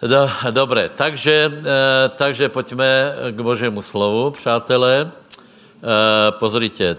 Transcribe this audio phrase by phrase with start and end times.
[0.00, 5.04] Do, dobré, takže, e, takže pojďme k Božímu slovu, přátelé.
[5.04, 5.10] E,
[6.40, 6.96] pozrite, e,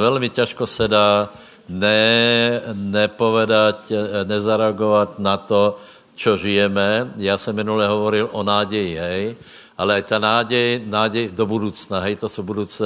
[0.00, 1.28] velmi těžko se dá
[1.68, 3.92] ne, nepovedať,
[4.24, 5.80] nezareagovat na to,
[6.14, 7.16] čo žijeme.
[7.16, 9.36] Já jsem minule hovoril o náději, hej,
[9.78, 12.84] ale ta náděj, náděj do budoucna, hej, to jsou budoucí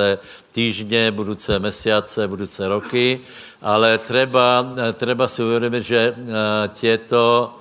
[0.52, 3.20] týždně, budoucí měsíce, budoucí roky,
[3.62, 6.14] ale třeba, třeba si uvědomit, že
[6.74, 7.58] těto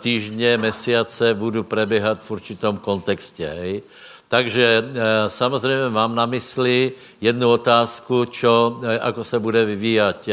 [0.00, 3.82] týždně, měsíce budou probíhat v určitom kontextě, hej.
[4.28, 4.84] Takže
[5.28, 10.28] samozřejmě mám na mysli jednu otázku, čo, ako se bude vyvíjat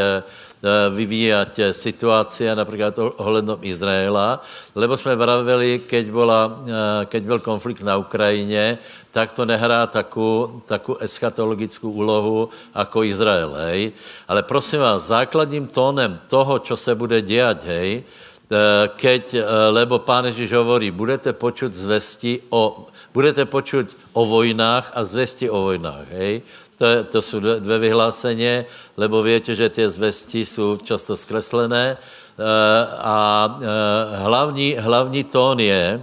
[0.60, 4.44] Eh, vyvíjať eh, situace například ohledom Izraela,
[4.76, 8.78] lebo jsme vraveli, keď, bola, eh, keď byl konflikt na Ukrajině,
[9.12, 13.96] tak to nehrá takovou, takovou eschatologickou úlohu jako Izrael, hej.
[14.28, 18.04] Ale prosím vás, základním tónem toho, co se bude dělat, hej,
[18.98, 25.46] keď, lebo pán Ježíš hovorí, budete počuť zvesti o, budete počuť o vojnách a zvesti
[25.46, 26.42] o vojnách, hej.
[26.80, 28.66] To, je, to jsou dvě, vyhláseně,
[28.98, 31.98] lebo víte, že ty zvesti jsou často zkreslené.
[32.40, 33.16] Eh, a
[33.60, 36.00] eh, hlavní, hlavní tón je,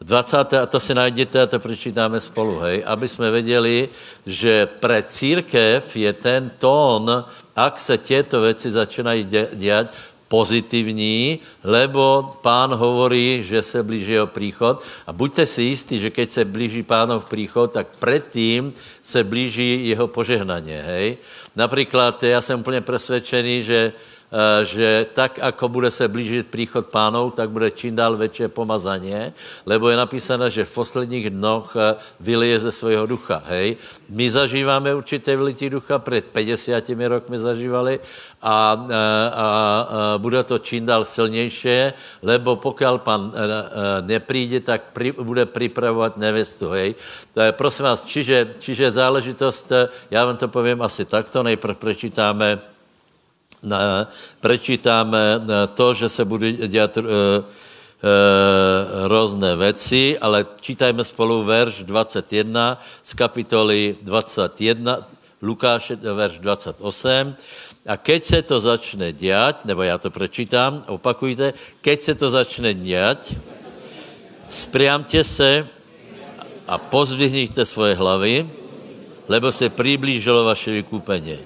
[0.00, 0.54] 20.
[0.54, 3.88] a to si najděte a to přečítáme spolu, hej, aby jsme věděli,
[4.26, 7.24] že pre církev je ten tón,
[7.56, 9.86] ak se těto věci začínají dělat,
[10.28, 16.32] pozitivní, lebo pán hovorí, že se blíží jeho příchod a buďte si jistí, že keď
[16.32, 21.16] se blíží pánov příchod, tak předtím se blíží jeho požehnaně, hej.
[21.56, 23.92] Například já jsem úplně přesvědčený, že
[24.62, 29.32] že tak, ako bude se blížit příchod pánov, tak bude čím dál větší pomazaně,
[29.66, 33.42] lebo je napísané, že v posledních dnoch eh, vylije ze svého ducha.
[33.46, 33.76] Hej?
[34.08, 38.00] My zažíváme určité vylití ducha, před 50 rokmi zažívali
[38.42, 38.94] a, a, eh,
[39.30, 39.46] a,
[40.14, 43.32] a bude to čím dál silnější, lebo pokud pan
[44.00, 46.70] nepríde, tak pri, bude připravovat nevestu.
[46.70, 46.94] Hej?
[47.34, 49.72] To je, prosím vás, čiže, čiže záležitost,
[50.10, 52.75] já vám to povím asi takto, nejprve prečítáme
[54.40, 55.40] prečítáme
[55.74, 57.08] to, že se budou dělat uh, uh,
[59.06, 64.98] různé věci, ale čítajme spolu verš 21 z kapitoly 21,
[65.42, 67.34] Lukáše, verš 28.
[67.86, 72.74] A keď se to začne dělat, nebo já to prečítám, opakujte, keď se to začne
[72.74, 73.32] dělat,
[74.48, 75.68] spriamte se
[76.68, 78.50] a pozvihněte svoje hlavy,
[79.28, 81.38] lebo se přiblížilo vaše vykupení.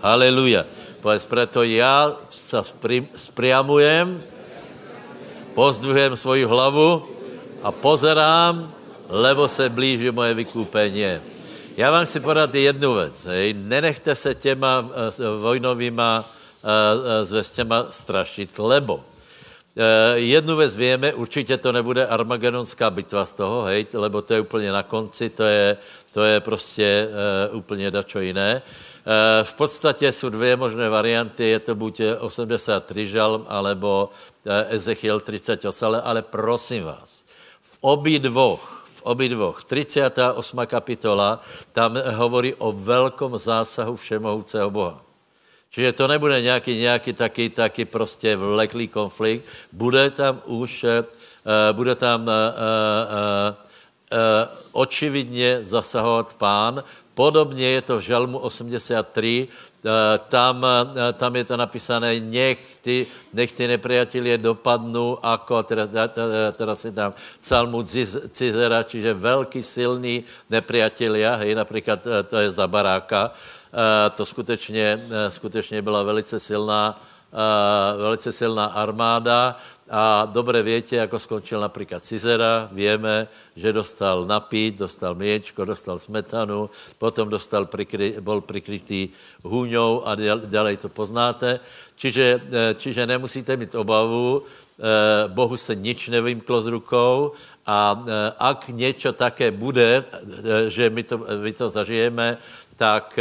[0.00, 0.64] Haleluja.
[1.06, 2.58] Povedz, preto já se
[3.16, 4.22] spriamujem,
[5.54, 7.06] pozdvihujem svoji hlavu
[7.62, 8.74] a pozerám,
[9.08, 11.22] lebo se blíží moje vykúpení.
[11.76, 13.26] Já vám chci podat jednu věc.
[13.54, 14.90] Nenechte se těma uh,
[15.40, 19.04] vojnovýma uh, zvěstěma strašit, lebo
[20.14, 24.72] jednu věc víme, určitě to nebude Armagedonská bitva z toho, hej, lebo to je úplně
[24.72, 25.76] na konci, to je,
[26.12, 27.08] to je prostě
[27.50, 28.62] uh, úplně dačo jiné.
[29.06, 34.10] Eh, v podstatě jsou dvě možné varianty, je to buď 83 žalm, alebo
[34.46, 37.24] eh, Ezechiel 38, ale prosím vás,
[37.62, 40.66] v obi dvoch, v obi dvoch, 38.
[40.66, 41.40] kapitola,
[41.72, 44.98] tam hovorí o velkom zásahu všemohoucího Boha.
[45.70, 50.84] Čiže to nebude nějaký, nějaký taky, taky prostě vleklý konflikt, bude tam už,
[51.72, 52.30] bude tam
[54.86, 56.82] očividně zasahovat pán,
[57.16, 59.88] Podobně je to v Žalmu 83, eh,
[60.28, 65.88] tam, eh, tam je to napísané, nech ty, nech ty nepriatelě dopadnou, jako, teda,
[66.52, 67.80] teda si tam psalmu
[68.36, 73.32] Cizera, čiže velký, silný nepriatelia, hej, například eh, to je za baráka,
[74.16, 76.96] to skutečně, skutečně byla velice silná,
[77.96, 79.60] velice silná armáda
[79.90, 86.70] a dobře větě, jako skončil například Cizera, víme, že dostal napít, dostal měčko, dostal smetanu,
[86.98, 89.08] potom dostal prikry, bol prikrytý
[89.42, 90.14] hůňou a
[90.44, 91.60] dále to poznáte.
[91.96, 97.32] Čiže, eh, čiže nemusíte mít obavu, eh, Bohu se nič nevymklo z rukou
[97.66, 100.04] a eh, ak něco také bude,
[100.68, 102.38] že my to, my to zažijeme,
[102.76, 103.18] tak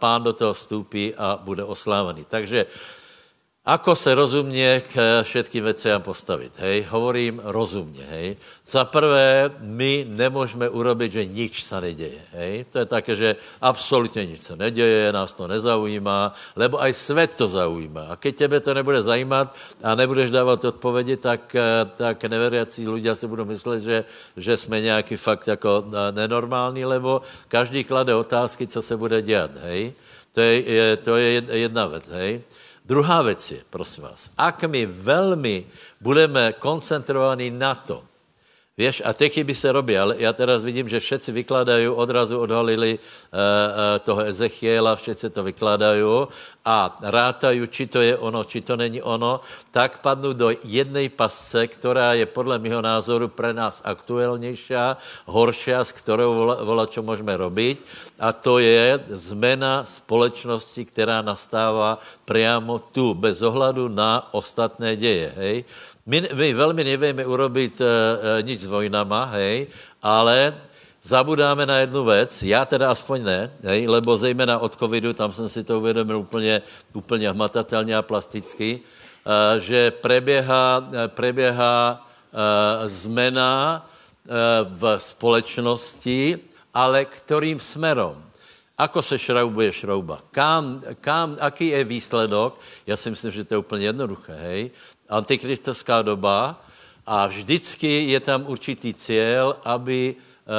[0.00, 2.24] pán do toho vstoupí a bude oslávený.
[2.24, 2.66] Takže
[3.64, 6.84] Ako se rozumně k všetkým veciam postavit, hej?
[6.84, 8.36] Hovorím rozumně, hej?
[8.68, 12.64] Za prvé, my nemůžeme urobit, že nič se neděje, hej?
[12.70, 17.46] To je také, že absolutně nic se neděje, nás to nezaujímá, lebo aj svět to
[17.46, 18.12] zaujímá.
[18.12, 21.56] A keď tebe to nebude zajímat a nebudeš dávat odpovědi, tak,
[21.96, 24.04] tak neveriací lidé si budou myslet, že,
[24.36, 29.92] že jsme nějaký fakt jako nenormální, lebo každý klade otázky, co se bude dělat, hej?
[30.36, 32.42] To je, to je jedna věc, hej?
[32.84, 35.66] Druhá věc je, prosím vás, ak my velmi
[36.00, 38.04] budeme koncentrovaní na to,
[38.74, 42.98] Víš, a ty chyby se robí, ale já teraz vidím, že všetci vykladají, odrazu odhalili
[42.98, 43.38] uh,
[44.02, 46.02] toho Ezechiela, všetci to vykladají
[46.64, 49.40] a rátají, či to je ono, či to není ono,
[49.70, 54.98] tak padnou do jedné pasce, která je podle mého názoru pre nás aktuálnější,
[55.30, 57.78] horší, s kterou vola, vola, čo můžeme robiť,
[58.18, 65.32] a to je zmena společnosti, která nastává priamo tu, bez ohledu na ostatné děje.
[65.36, 65.64] Hej?
[66.06, 67.86] My, my velmi nevíme urobit uh,
[68.44, 69.66] nic s vojnama, hej,
[70.02, 70.54] ale
[71.02, 75.48] zabudáme na jednu věc, já teda aspoň ne, hej, lebo zejména od covidu, tam jsem
[75.48, 76.62] si to uvědomil úplně,
[76.92, 84.34] úplně hmatatelně a plasticky, uh, že preběhá, preběhá uh, zmena uh,
[84.68, 86.38] v společnosti,
[86.74, 88.20] ale kterým smerom?
[88.78, 90.18] Ako se šroubuje šrouba?
[90.34, 92.58] Kam, kam, aký je výsledok?
[92.86, 94.70] Já si myslím, že to je úplně jednoduché, hej
[95.08, 96.64] antikristovská doba
[97.06, 100.52] a vždycky je tam určitý cíl, aby, uh,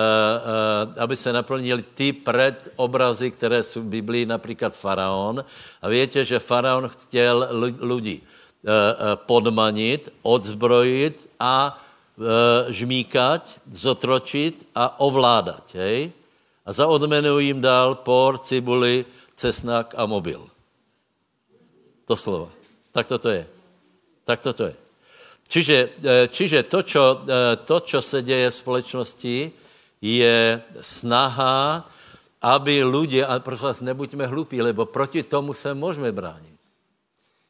[0.93, 5.45] uh, aby se naplnili ty predobrazy, které jsou v Biblii, například faraon.
[5.81, 7.47] A víte, že faraon chtěl
[7.81, 8.71] lidi uh,
[9.15, 11.81] podmanit, odzbrojit a
[12.69, 15.63] žmíkat, zotročit a ovládat.
[15.73, 16.11] Hej?
[16.65, 19.05] A za odmenu jim dal por, cibuli,
[19.35, 20.47] cesnak a mobil.
[22.07, 22.51] To slovo.
[22.91, 23.54] Tak toto je.
[24.25, 24.75] Tak to je.
[25.47, 29.37] Čiže, eh, čiže to, čo, eh, to, čo se děje v společnosti,
[30.01, 31.85] je snaha,
[32.41, 36.54] aby ľudia, a prosím vás, nebuďme hlupí, lebo proti tomu se můžeme bránit.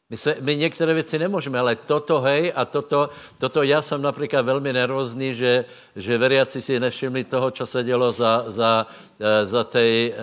[0.10, 4.46] My, se, my některé věci nemůžeme, ale toto, hej, a toto, toto já jsem například
[4.46, 5.66] velmi nervózní, že,
[5.96, 8.88] že veriaci si nevšimli toho, co se dělo za, za,
[9.20, 10.22] eh, za té uh, uh,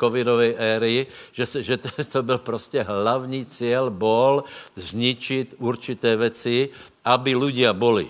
[0.00, 1.76] covidové éry, že, se, že
[2.12, 4.44] to, byl prostě hlavní cíl, bol
[4.76, 6.70] zničit určité věci,
[7.04, 8.06] aby ľudia boli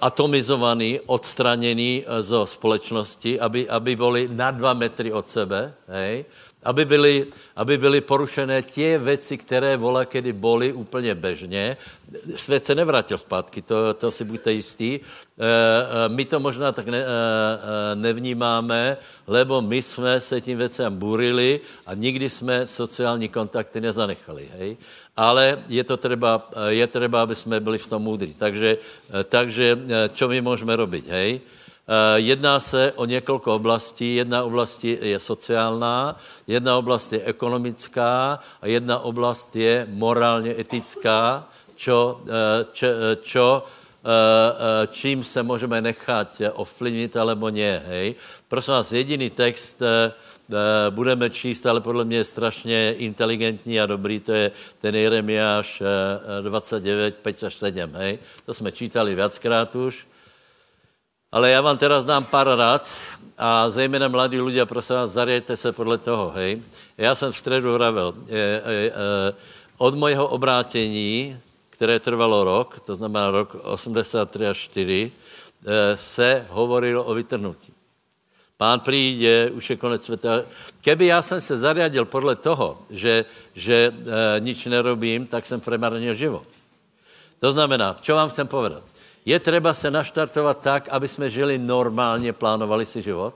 [0.00, 6.24] atomizovaní, odstranění zo společnosti, aby, aby byli na dva metry od sebe, hej,
[6.66, 7.26] aby byly,
[7.56, 11.76] aby byly porušené tě věci, které vola kedy boli úplně bežně.
[12.36, 14.90] Svět se nevrátil zpátky, to, to si buďte jistí.
[14.94, 17.06] E, e, my to možná tak ne, e,
[17.94, 18.96] nevnímáme,
[19.26, 24.48] lebo my jsme se tím věcem burili a nikdy jsme sociální kontakty nezanechali.
[24.58, 24.76] Hej?
[25.16, 28.34] Ale je to třeba, je třeba, aby jsme byli v tom moudří.
[28.38, 28.78] Takže,
[29.28, 29.78] takže
[30.12, 31.06] čo my můžeme robit?
[31.08, 31.40] Hej?
[31.88, 34.16] Eh, jedná se o několik oblastí.
[34.16, 41.46] Jedna oblast je sociálná, jedna oblast je ekonomická a jedna oblast je morálně etická,
[41.76, 43.62] čo, eh, čo, eh, čo
[44.86, 47.82] čím se můžeme nechat ovplyvnit, alebo ne.
[47.86, 48.14] Hej.
[48.48, 49.82] Prosím vás, jediný text
[50.90, 55.82] budeme číst, ale podle mě je strašně inteligentní a dobrý, to je ten Jeremiáš
[56.42, 57.90] 29, 5 až 7.
[57.98, 58.18] Hej.
[58.46, 60.06] To jsme čítali viackrát už.
[61.36, 62.88] Ale já vám teraz dám pár rad
[63.38, 66.62] a zejména mladí lidé, prosím vás, zariejte se podle toho, hej.
[66.98, 68.14] Já jsem v středu hravel.
[68.26, 68.92] Je, je, je,
[69.78, 71.36] od mojeho obrátění,
[71.70, 77.72] které trvalo rok, to znamená rok 83 až 4, eh, se hovorilo o vytrhnutí.
[78.56, 80.40] Pán přijde, už je konec světa.
[80.80, 83.24] Keby já jsem se zariadil podle toho, že,
[83.54, 86.48] že e, nič nerobím, tak jsem premarnil život.
[87.40, 88.95] To znamená, čo vám chcem povedat?
[89.26, 93.34] Je třeba se naštartovat tak, aby jsme žili normálně, plánovali si život,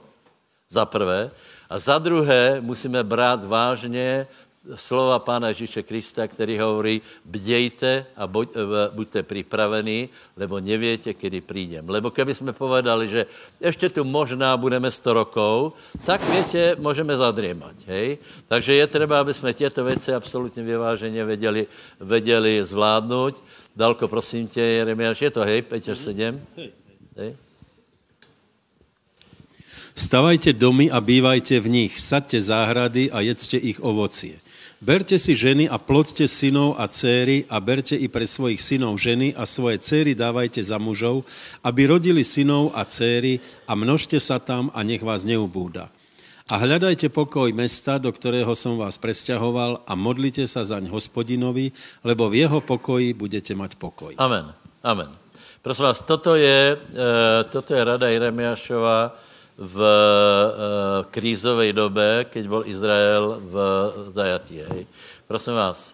[0.69, 1.31] za prvé.
[1.69, 4.27] A za druhé musíme brát vážně
[4.75, 11.41] slova Pána Ježíše Krista, který hovorí, bdějte a buď, eh, buďte připravení, lebo nevětě, kdy
[11.41, 11.89] přijdem.
[11.89, 13.25] Lebo keby jsme povedali, že
[13.61, 15.73] ještě tu možná budeme 100 rokov,
[16.05, 17.75] tak větě, můžeme zadřímat.
[17.87, 18.17] Hej?
[18.47, 21.67] Takže je třeba, aby jsme těto věci absolutně vyváženě věděli,
[22.01, 23.43] věděli zvládnout.
[23.75, 26.41] Dalko, prosím tě, Jeremiáš, je to hej, 5 až 7?
[27.17, 27.35] Hej.
[29.95, 34.39] Stavajte domy a bývajte v nich, saďte záhrady a jedzte ich ovocie.
[34.81, 39.29] Berte si ženy a plodte synov a céry a berte i pre svojich synov ženy
[39.37, 41.21] a svoje céry dávajte za mužov,
[41.61, 43.37] aby rodili synov a céry
[43.69, 45.93] a množte sa tam a nech vás neubúda.
[46.49, 52.25] A hľadajte pokoj mesta, do ktorého som vás presťahoval a modlite sa zaň hospodinovi, lebo
[52.33, 54.17] v jeho pokoji budete mať pokoj.
[54.17, 54.49] Amen.
[54.81, 55.13] Amen.
[55.61, 59.13] Prosím vás, toto je, uh, toto je rada Jeremiášova
[59.61, 63.55] v uh, krízovej dobe, keď byl Izrael v
[64.09, 64.57] zajatí.
[64.65, 64.89] Hej.
[65.29, 65.93] Prosím vás,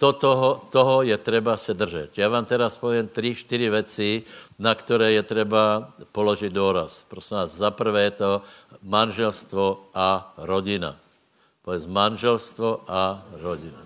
[0.00, 2.18] to, toho, toho je třeba se držet.
[2.18, 4.22] Já vám teraz povím tři, čtyři věci,
[4.58, 7.04] na které je třeba položit důraz.
[7.08, 8.42] Prosím vás, za prvé je to
[8.82, 10.96] manželstvo a rodina.
[11.62, 13.78] Povedz manželstvo a rodina.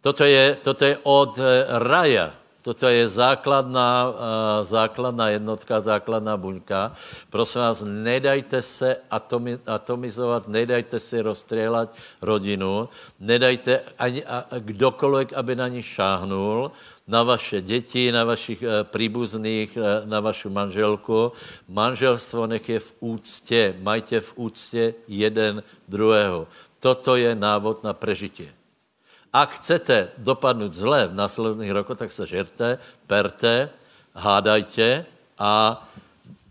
[0.00, 1.34] Toto je, toto je od
[1.68, 2.39] raja.
[2.62, 4.14] Toto je základná,
[4.62, 6.92] základná jednotka, základná buňka.
[7.30, 11.88] Prosím vás, nedajte se atomi, atomizovat, nedajte si rozstřelat
[12.22, 12.88] rodinu,
[13.20, 16.70] nedajte ani a, kdokoliv, aby na ní šáhnul,
[17.08, 21.32] na vaše děti, na vašich e, příbuzných, e, na vašu manželku.
[21.68, 26.46] Manželstvo nech je v úctě, majte v úctě jeden druhého.
[26.80, 28.59] Toto je návod na prežití.
[29.32, 33.70] Ak chcete dopadnout zle v následných rokoch, tak se žerte, perte,
[34.14, 35.06] hádajte
[35.38, 35.78] a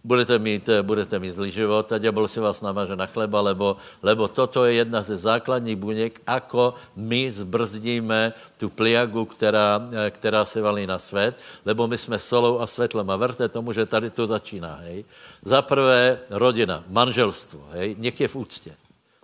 [0.03, 4.27] budete mít, budete mít zlý život a ďábel si vás namaže na chleba, lebo, lebo
[4.27, 10.87] toto je jedna ze základních buněk, ako my zbrzdíme tu pliagu, která, která se valí
[10.87, 14.79] na svět, lebo my jsme solou a světlem a verte tomu, že tady to začíná.
[14.87, 15.05] Hej.
[15.43, 18.71] Za prvé rodina, manželstvo, hej, nech je v úctě.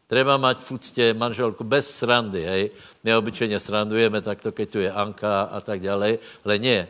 [0.05, 2.63] Treba mať v úctě manželku bez srandy, hej.
[3.03, 6.87] My obyčejně srandujeme takto, keď tu je Anka a tak dále, ale nie.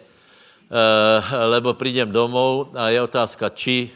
[0.66, 3.94] Uh, lebo prídem domov a je otázka, či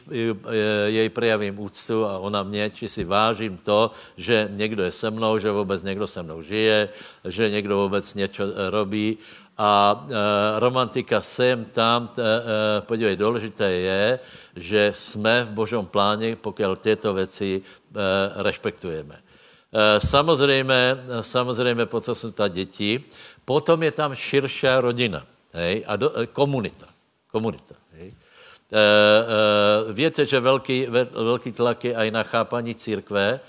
[0.87, 5.41] jej prejavím úctu a ona mě, či si vážím to, že někdo je se mnou,
[5.41, 6.89] že vůbec někdo se mnou žije,
[7.25, 9.17] že někdo vůbec něco eh, robí
[9.59, 14.19] a e, romantika sem, tam, e, e, podívej, důležité je,
[14.55, 17.63] že jsme v Božom pláně, pokud tyto věci e,
[18.43, 19.19] respektujeme.
[19.19, 23.03] E, samozřejmě, samozřejmě, po co jsou ta děti,
[23.45, 26.87] potom je tam širší rodina hej, a do, e, komunita.
[27.27, 28.07] komunita hej.
[28.07, 33.39] E, e, víte, že velký, velký tlak je aj na chápaní církve,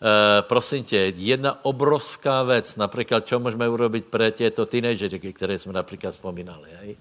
[0.00, 0.08] Uh,
[0.48, 6.10] prosím tě, jedna obrovská věc, například, co můžeme urobiť pre těto teenagery, které jsme například
[6.10, 6.96] vzpomínali, hej?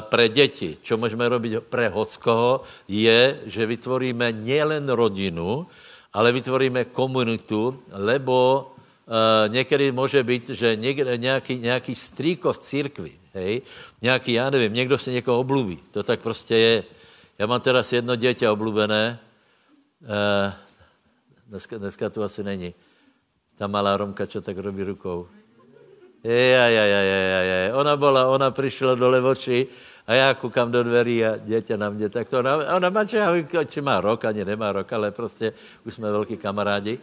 [0.00, 5.66] pre děti, co můžeme robiť pre hockoho, je, že vytvoríme nielen rodinu,
[6.12, 8.70] ale vytvoríme komunitu, lebo
[9.06, 13.62] uh, někdy může být, že někde, nějaký, nějaký strýko v církvi, hej,
[14.02, 16.84] nějaký, já nevím, někdo se někoho oblubí, to tak prostě je.
[17.38, 19.18] Já mám teraz jedno dítě oblubené,
[20.02, 20.61] uh,
[21.46, 22.74] Dneska, dneska tu asi není.
[23.58, 25.28] Ta malá Romka, čo tak robí rukou.
[26.22, 27.58] Ja, ja, ja, ja, ja, ja.
[27.74, 29.66] Ona byla, ona přišla do levoči
[30.06, 33.04] a já koukám do dverí a dětě na mě, tak to ona, ona má,
[33.66, 35.52] či má rok, ani nemá rok, ale prostě
[35.86, 36.98] už jsme velký kamarádi.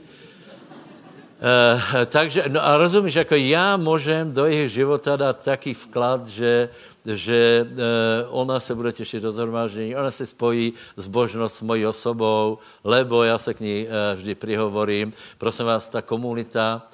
[1.40, 6.70] Uh, takže, no a rozumíš, jako já můžem do jejich života dát taký vklad, že
[7.16, 12.58] že eh, ona se bude těšit do zhromáždění, ona se spojí zbožnost s mojí osobou,
[12.84, 15.14] lebo já se k ní eh, vždy prihovorím.
[15.38, 16.88] Prosím vás, ta komunita, Uh,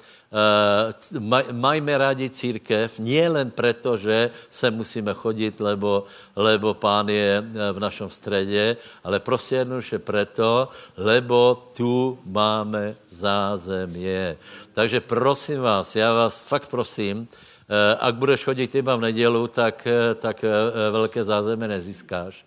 [1.18, 2.92] maj, majme rádi církev,
[3.28, 6.04] len proto, že se musíme chodit, lebo,
[6.36, 14.36] lebo pán je v našem středě, ale prostě jednoduše proto, lebo tu máme zázemie.
[14.74, 17.28] Takže prosím vás, já vás fakt prosím,
[17.66, 20.50] Eh, ak budeš chodit iba v nedělu, tak, eh, tak eh,
[20.90, 22.46] velké zázemí nezískáš.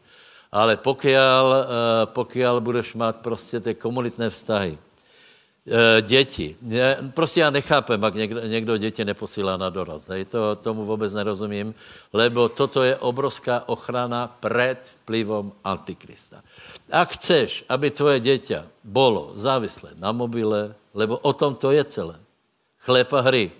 [0.49, 1.45] Ale pokiaľ,
[2.09, 4.77] pokiaľ budeš mít prostě ty komunitné vztahy,
[6.01, 6.55] děti.
[7.13, 10.07] Prostě já nechápem, jak někdo, někdo děti neposílá na doraz.
[10.07, 10.25] Ne?
[10.25, 11.75] To, tomu vůbec nerozumím,
[12.13, 16.41] lebo toto je obrovská ochrana před vplyvom Antikrista.
[16.91, 22.17] A chceš, aby tvoje dieťa bolo závislé na mobile, lebo o tom to je celé.
[22.81, 23.51] Chlepa hry,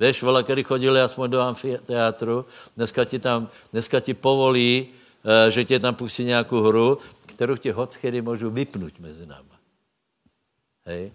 [0.00, 2.44] Víš, vole, když chodili aspoň do amfiteátru,
[2.76, 4.88] dneska ti tam, dneska ti povolí,
[5.22, 9.54] uh, že tě tam pustí nějakou hru, kterou ti hockedy můžu vypnout mezi náma.
[10.86, 11.12] Hej?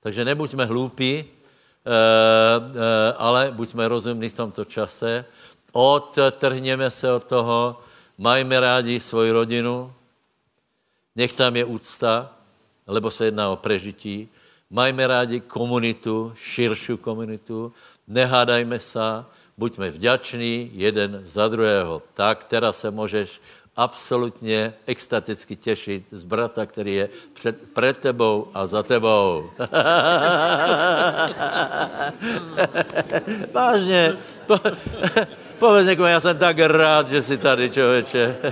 [0.00, 2.74] Takže nebuďme hloupí, uh, uh,
[3.18, 5.24] ale buďme rozumní v tomto čase.
[5.72, 7.80] Odtrhněme se od toho,
[8.18, 9.92] majme rádi svoji rodinu,
[11.16, 12.32] nech tam je úcta,
[12.86, 14.28] lebo se jedná o prežití,
[14.70, 17.74] Majme rádi komunitu, širšiu komunitu,
[18.06, 19.24] nehádajme se,
[19.58, 22.02] buďme vďační jeden za druhého.
[22.14, 23.40] Tak teraz se můžeš
[23.80, 29.50] absolutně extaticky těšit z brata, který je před, před tebou a za tebou.
[33.52, 34.16] Vážně.
[34.46, 34.58] Po,
[35.58, 38.36] povedz někomu, já jsem tak rád, že jsi tady, člověče.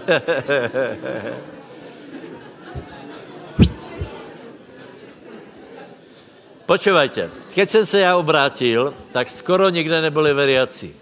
[6.67, 10.95] Počúvajte, keď jsem se já obrátil, tak skoro nikde nebyli veriaci.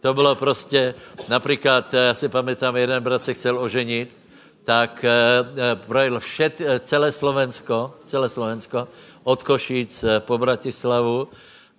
[0.00, 0.94] To bylo prostě,
[1.28, 4.20] například, já si pamätám, jeden brat se chcel oženit,
[4.64, 8.88] tak eh, eh, projel všet, eh, celé Slovensko, celé Slovensko,
[9.24, 11.28] od Košíc po Bratislavu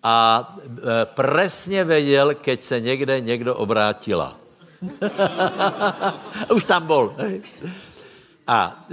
[0.03, 0.45] a
[1.03, 4.37] presně věděl, keď se někde někdo obrátila.
[6.53, 7.15] Už tam byl.
[8.47, 8.85] A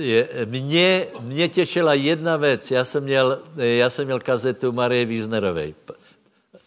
[0.45, 2.71] mě, mě těšila jedna věc.
[2.71, 5.73] Já jsem měl, já jsem měl kazetu Marie Wiesnerové.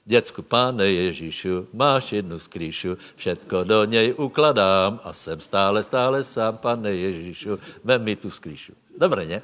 [0.05, 6.57] Děcku, pane Ježíšu, máš jednu skrýšu, všetko do něj ukladám a jsem stále, stále sám,
[6.57, 8.73] pane Ježíšu, vem mi tu skrýšu.
[8.97, 9.41] Dobré, ne?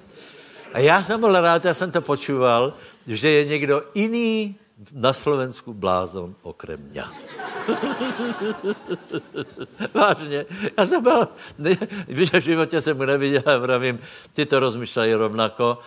[0.74, 2.74] A já jsem byl rád, já jsem to počúval,
[3.08, 4.56] že je někdo jiný
[4.92, 7.04] na Slovensku blázon okrem mě.
[9.94, 10.46] Vážně.
[10.78, 11.28] Já jsem byl,
[12.08, 14.00] v životě jsem mu neviděl a vravím,
[14.34, 15.78] ty to rozmýšlejí rovnako.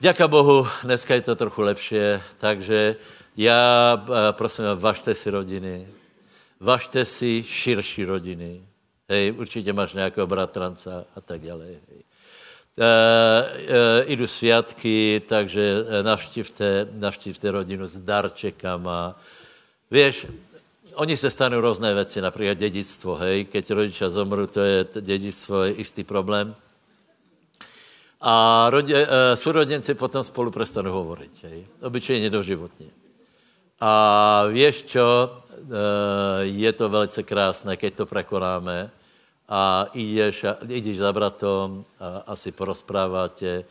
[0.00, 1.96] Děka Bohu, dneska je to trochu lepší,
[2.36, 2.96] takže
[3.36, 5.86] já eh, prosím, vašte si rodiny,
[6.60, 8.62] vašte si širší rodiny.
[9.08, 11.64] Hej, určitě máš nějakého bratranca a tak dále.
[11.64, 12.02] Hej.
[12.78, 12.86] E,
[14.04, 14.26] e, jdu
[15.26, 19.20] takže navštivte, navštivte rodinu s darčekama.
[19.90, 20.26] Víš,
[20.94, 25.78] oni se stanou různé věci, například dědictvo, hej, keď rodiče zomru, to je dědictvo, je
[25.78, 26.54] jistý problém.
[28.20, 33.05] A rodě, e, sourodenci potom spolu prestanou hovorit, hej, obyčejně doživotně.
[33.80, 33.92] A
[34.48, 35.30] víš čo,
[36.42, 38.90] je to velice krásné, keď to prekonáme,
[39.48, 43.64] a ideš, a, ideš za bratom a asi porozprávate,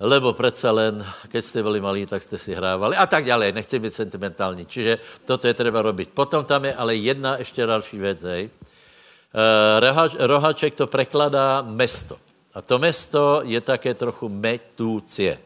[0.00, 3.78] lebo přece len, keď jste byli malí, tak jste si hrávali a tak dále, nechci
[3.78, 4.66] být sentimentální.
[4.66, 6.08] Čiže toto je třeba robiť.
[6.08, 8.50] Potom tam je ale jedna ještě další věc, hej.
[9.30, 12.16] E, rohaček to prekladá mesto.
[12.54, 15.38] A to mesto je také trochu metúcie.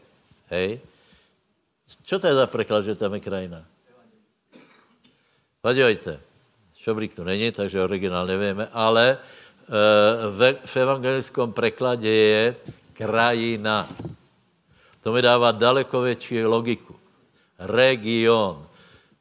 [0.49, 0.81] Hej?
[1.85, 3.61] Čo to je za preklad, že tam je krajina?
[5.61, 6.21] Podívejte.
[6.81, 9.19] Šobrík tu není, takže originál nevíme, ale
[10.31, 12.57] v, v evangelickém překladě je
[12.93, 13.89] krajina.
[15.01, 16.97] To mi dává daleko větší logiku.
[17.59, 18.69] Region.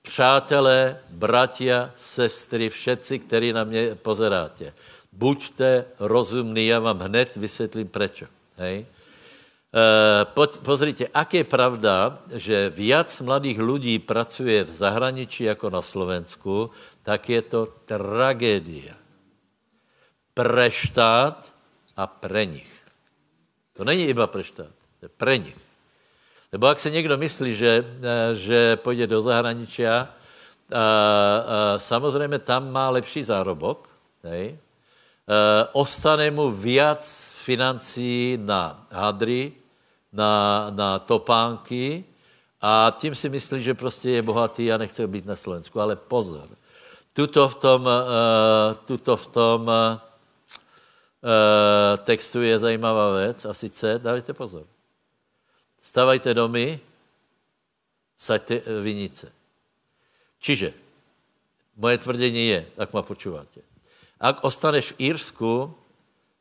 [0.02, 4.74] Přátelé, bratia, sestry, všetci, kteří na mě pozeráte.
[5.12, 8.26] Buďte rozumní, já vám hned vysvětlím prečo.
[8.58, 8.86] Hej?
[9.74, 9.82] E,
[10.62, 16.70] pozrite, ak je pravda, že viac mladých lidí pracuje v zahraničí jako na Slovensku,
[17.02, 18.94] tak je to tragédia
[20.38, 21.54] pre štát
[21.98, 22.70] a pre nich.
[23.74, 24.70] To není iba pre štát,
[25.02, 25.58] to je pre nich.
[26.54, 30.06] Nebo jak se někdo myslí, že, eh, že půjde do zahraničí, a,
[30.70, 33.90] a, samozřejmě tam má lepší zárobok,
[34.22, 34.54] hej?
[34.54, 37.02] A, eh, ostane mu viac
[37.42, 39.63] financí na hadry,
[40.14, 42.06] na, na topánky
[42.62, 45.82] a tím si myslí, že prostě je bohatý a nechce být na Slovensku.
[45.82, 46.48] Ale pozor,
[47.14, 50.00] tuto v tom, uh, tuto v tom uh,
[52.04, 54.64] textu je zajímavá věc a sice, dávajte pozor,
[55.82, 56.80] stavajte domy,
[58.18, 59.32] saďte vinice.
[60.40, 60.74] Čiže,
[61.76, 63.60] moje tvrdění je, tak ma počúváte,
[64.20, 65.74] ak ostaneš v Írsku,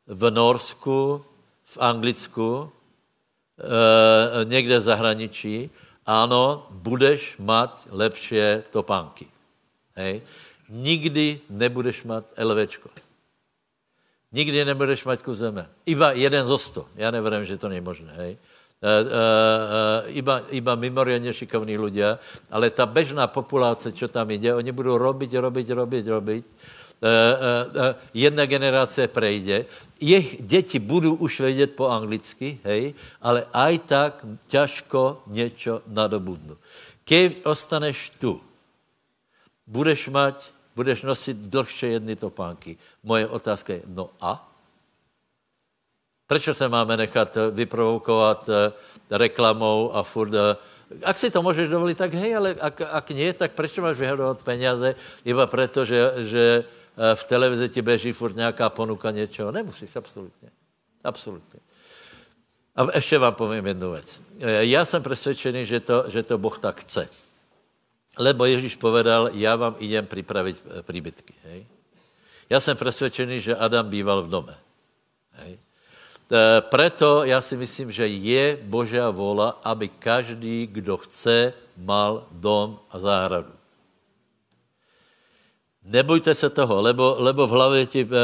[0.07, 1.25] v Norsku,
[1.63, 2.71] v Anglicku,
[3.59, 5.69] e, někde v zahraničí,
[6.05, 9.27] ano, budeš mať lepšie topánky.
[9.95, 10.21] Hej?
[10.69, 12.89] Nikdy nebudeš mať LVčko.
[14.33, 15.69] Nikdy nebudeš mať kus zeme.
[15.85, 16.89] Iba jeden zo sto.
[16.95, 18.13] Já nevrím, že to není možné.
[18.17, 18.33] Hej.
[18.33, 22.19] E, e, e, iba, iba mimoriadne šikovní ľudia,
[22.51, 26.45] ale ta bežná populace, čo tam jde, oni budou robiť, robiť, robiť, robiť.
[27.03, 29.65] E, e, e, jedna generace prejde.
[29.99, 36.57] Jejich děti budou už vědět po anglicky, hej, ale aj tak ťažko něco nadobudnu.
[37.03, 38.39] Keď ostaneš tu,
[39.67, 40.35] budeš mať
[40.75, 42.77] budeš nosit dlhše jedny topánky.
[43.03, 44.41] Moje otázka je, no a?
[46.27, 48.71] Proč se máme nechat eh, vyprovokovat eh,
[49.09, 50.33] reklamou a furt...
[50.33, 50.57] Eh,
[51.03, 54.43] ak si to můžeš dovolit, tak hej, ale ak, ak nie, tak proč máš vyhodovat
[54.45, 55.97] peněze iba proto, že,
[56.29, 56.63] že
[57.15, 59.51] v televizi ti beží furt nějaká ponuka něčeho?
[59.51, 60.49] Nemusíš, absolutně.
[61.03, 61.59] Absolutně.
[62.75, 64.21] A ještě vám povím jednu věc.
[64.59, 67.09] Já jsem přesvědčený, že to, že to Boh tak chce.
[68.17, 71.33] Lebo Ježíš povedal, já vám idem připravit eh, příbytky.
[71.43, 71.65] Hej?
[72.49, 74.57] Já jsem přesvědčený, že Adam býval v dome.
[75.31, 75.59] Hej?
[76.31, 82.79] E, preto já si myslím, že je Božá vola, aby každý, kdo chce, mal dom
[82.89, 83.53] a záhradu.
[85.83, 88.21] Nebojte se toho, lebo, lebo v hlavě ti, e, e,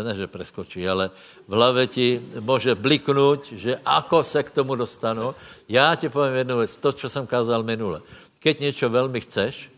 [0.00, 1.10] e, ne že preskočí, ale
[1.48, 5.34] v hlavě ti může bliknout, že ako se k tomu dostanu.
[5.68, 8.00] Já ti povím jednu věc, to, co jsem kázal minule.
[8.38, 9.70] Keď něco velmi chceš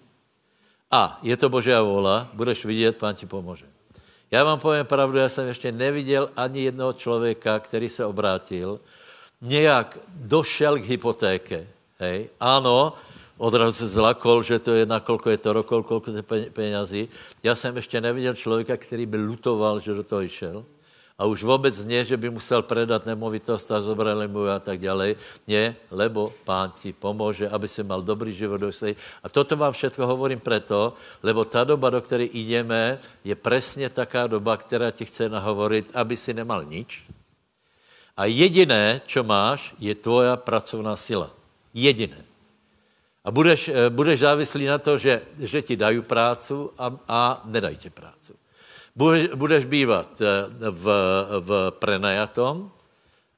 [0.91, 3.67] a je to Božá vola, budeš vidět, pán ti pomůže.
[4.31, 8.81] Já vám povím pravdu, já jsem ještě neviděl ani jednoho člověka, který se obrátil,
[9.43, 11.67] nějak došel k hypotéke.
[11.99, 12.29] Hej?
[12.41, 12.93] Ano,
[13.39, 17.09] odrazu se zlakol, že to je, nakolko je to rokol, kolko je penězí.
[17.43, 20.65] Já jsem ještě neviděl člověka, který by lutoval, že do toho šel.
[21.19, 25.15] A už vůbec ne, že by musel predat nemovitost a zobrali mu a tak dále.
[25.47, 28.71] Ne, lebo pán ti pomůže, aby si mal dobrý život do
[29.23, 34.27] A toto vám všetko hovorím preto, lebo ta doba, do které jdeme, je přesně taká
[34.27, 37.07] doba, která ti chce nahovorit, aby si nemal nič.
[38.19, 41.31] A jediné, čo máš, je tvoja pracovná sila.
[41.75, 42.34] Jediné.
[43.25, 47.77] A budeš, eh, budeš závislý na to, že, že ti dají prácu a, a nedají
[47.77, 48.37] ti prácu.
[48.97, 50.85] Budeš, budeš bývat eh, v,
[51.41, 52.71] v prenajatom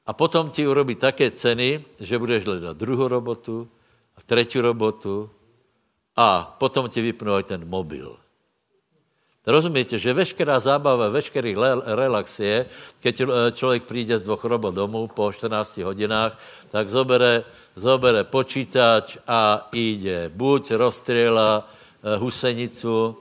[0.05, 3.67] a potom ti urobí také ceny, že budeš hledat druhou robotu
[4.17, 5.29] a třetí robotu
[6.15, 8.17] a potom ti vypnou ten mobil.
[9.47, 11.55] Rozumíte, že veškerá zábava, veškerý
[11.95, 12.67] relax je,
[12.99, 16.35] keď eh, člověk přijde z dvoch robot domů po 14 hodinách,
[16.67, 23.17] tak zobere, zobere počítač a ide buď rozstřela eh, husenicu,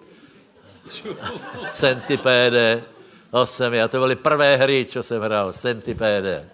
[1.70, 2.82] Centipede,
[3.30, 6.48] 8, a to byly prvé hry, co jsem hrál, Centipede.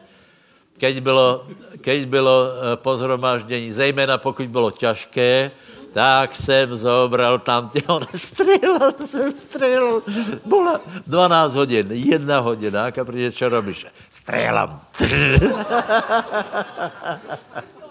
[0.79, 1.47] Keď bylo,
[1.81, 5.51] keď bylo eh, pozhromaždění, zejména pokud bylo těžké,
[5.93, 10.03] tak jsem zobral tam tě, on střelil, jsem střelil.
[10.45, 13.87] Bylo 12 hodin, jedna hodina, a přijde, čo robíš?
[14.11, 14.81] Střelám.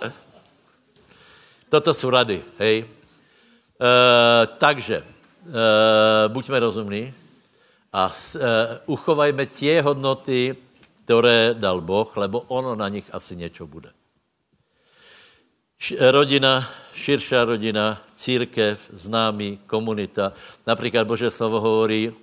[1.72, 2.84] Toto jsou rady, hej.
[2.84, 2.88] E,
[4.60, 5.54] takže, uh,
[6.28, 7.14] buďme rozumní
[7.94, 8.42] a uh,
[8.86, 10.56] uchovajme tě hodnoty,
[11.04, 13.90] které dal Boh, lebo ono na nich asi něco bude.
[15.80, 20.34] Š- rodina, širšá rodina, církev, známý, komunita.
[20.68, 22.14] Například Bože slovo hovorí,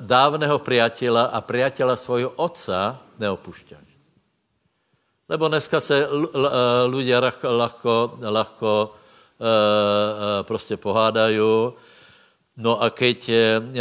[0.00, 3.85] dávného priatela a priatela svojho otca neopušťáš.
[5.28, 6.08] Lebo dneska se
[6.86, 8.94] lidé lahko, lahko
[9.38, 11.40] uh, uh, prostě pohádají,
[12.56, 13.30] No a keď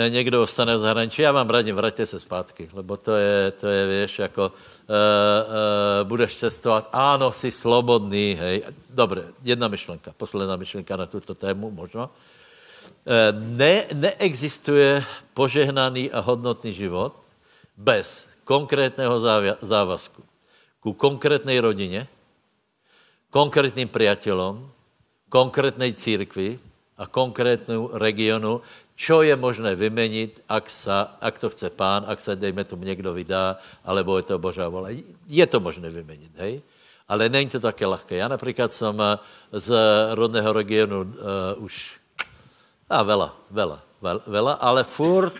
[0.10, 3.88] někdo ostane v zahraničí, já vám radím, vraťte se zpátky, lebo to je, to je
[3.88, 8.64] věš, jako uh, uh, budeš cestovat, ano, jsi slobodný, hej.
[8.90, 12.10] Dobře, jedna myšlenka, posledná myšlenka na tuto tému, možno.
[13.08, 15.04] Uh, ne, neexistuje
[15.34, 17.16] požehnaný a hodnotný život
[17.78, 19.20] bez konkrétného
[19.64, 20.35] závazku
[20.86, 22.06] ku konkrétnej rodině,
[23.34, 24.62] konkrétním priateľom,
[25.34, 26.62] konkrétnej církvi,
[26.96, 28.64] a konkrétnu regionu,
[28.96, 33.12] čo je možné vymenit, ak, sa, ak to chce pán, ak se, dejme tomu, někdo
[33.12, 34.96] vydá, alebo je to Božá vola.
[35.28, 36.64] Je to možné vymenit, hej?
[37.08, 38.16] Ale není to také lehké.
[38.16, 39.20] Já například jsem eh,
[39.52, 39.70] z
[40.16, 42.00] rodného regionu uh, už,
[42.90, 43.84] a vela, vela,
[44.28, 45.36] vela, ale furt,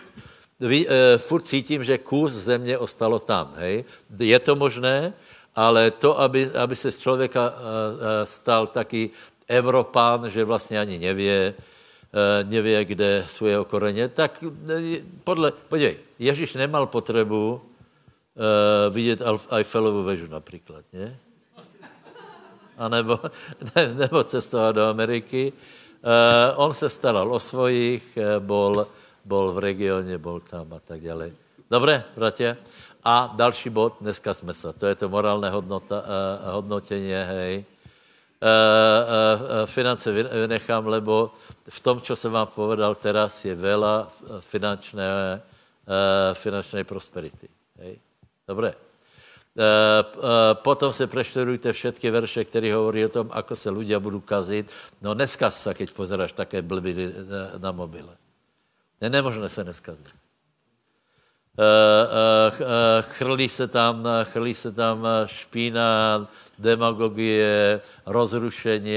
[0.60, 3.84] vy, uh, furt cítím, že kus země ostalo tam, hej?
[4.20, 5.12] Je to možné,
[5.56, 9.10] ale to, aby, aby se z člověka uh, uh, stal taky
[9.48, 15.96] Evropán, že vlastně ani nevě, eh, nevě, kde jsou jeho koreně, tak eh, podle, podívej,
[16.18, 17.62] Ježíš nemal potřebu
[18.90, 21.16] vidět Eiffelovu vežu například, ne?
[22.78, 23.20] A nebo,
[23.76, 25.52] ne, nebo cestovat do Ameriky.
[26.56, 28.86] On se staral o svojich, bol,
[29.24, 31.30] bol v regioně, bol tam a tak dále.
[31.70, 32.56] Dobré, bratě?
[33.06, 37.64] A další bod, dneska jsme se, to je to morálné hodnota, uh, hodnotění, hej.
[38.36, 41.32] Eh, eh, finance vynechám, lebo
[41.68, 44.08] v tom, co jsem vám povedal teraz, je vela
[44.40, 47.48] finančné, eh, finančné prosperity.
[47.78, 47.98] Hej?
[48.48, 48.74] Dobré.
[50.52, 54.68] Potom se preštudujte všetky verše, které hovorí o tom, ako se ľudia budou kazit.
[55.00, 57.08] No neskaz se, keď pozeráš také blbiny
[57.56, 58.12] na mobile.
[59.00, 60.12] Je nemožné se neskazit.
[61.56, 68.92] Eh, eh, eh, chrlí se tam, chrlí se tam špína, demagogie, rozrušení,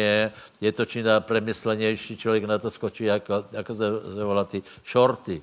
[0.62, 3.86] je to čím dál premyslenější, člověk na to skočí, jako, jako se,
[4.24, 5.42] volá ty shorty.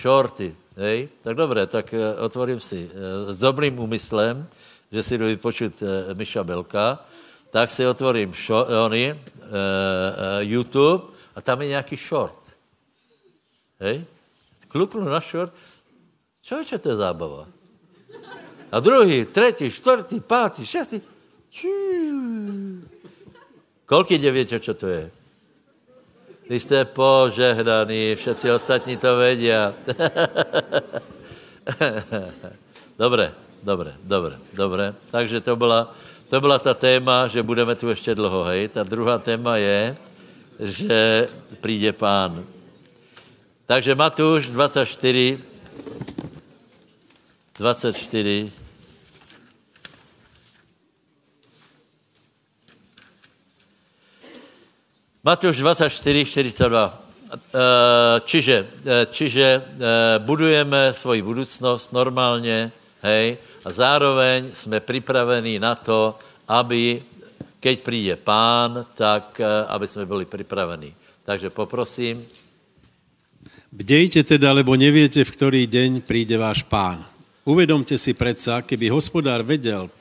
[0.00, 1.08] Shorty, hej?
[1.22, 2.90] Tak dobré, tak otvorím si
[3.26, 4.48] s dobrým úmyslem,
[4.92, 5.82] že si jdu vypočut
[6.14, 6.98] Miša Belka,
[7.50, 9.20] tak si otvorím šo, ony,
[10.40, 11.04] YouTube
[11.36, 12.56] a tam je nějaký short.
[13.80, 14.04] Hej?
[14.68, 15.52] Kluknu na short,
[16.44, 17.48] Čo to je zábava?
[18.68, 21.00] A druhý, třetí, čtvrtý, pátý, šestý.
[23.86, 25.10] Kolik větě, čo to je?
[26.48, 29.48] Vy jste požehnaní, všetci ostatní to vědí.
[32.98, 34.94] dobré, dobré, dobré, dobré.
[35.10, 35.94] Takže to byla,
[36.28, 38.68] to byla ta téma, že budeme tu ještě dlouho, hej.
[38.68, 39.96] Ta druhá téma je,
[40.60, 41.28] že
[41.60, 42.44] přijde pán.
[43.66, 45.38] Takže Matuš 24,
[47.58, 48.50] 24.
[55.24, 57.00] Matouš 24, 42.
[58.24, 58.66] čiže,
[59.10, 59.62] čiže
[60.18, 67.02] budujeme svoji budoucnost normálně, hej, a zároveň jsme připraveni na to, aby,
[67.60, 70.94] keď přijde pán, tak aby jsme byli připraveni.
[71.24, 72.26] Takže poprosím.
[73.72, 77.13] Bdejte teda, lebo neviete, v ktorý deň príde váš pán.
[77.44, 79.92] Uvedomte si predsa, keby hospodár vedel,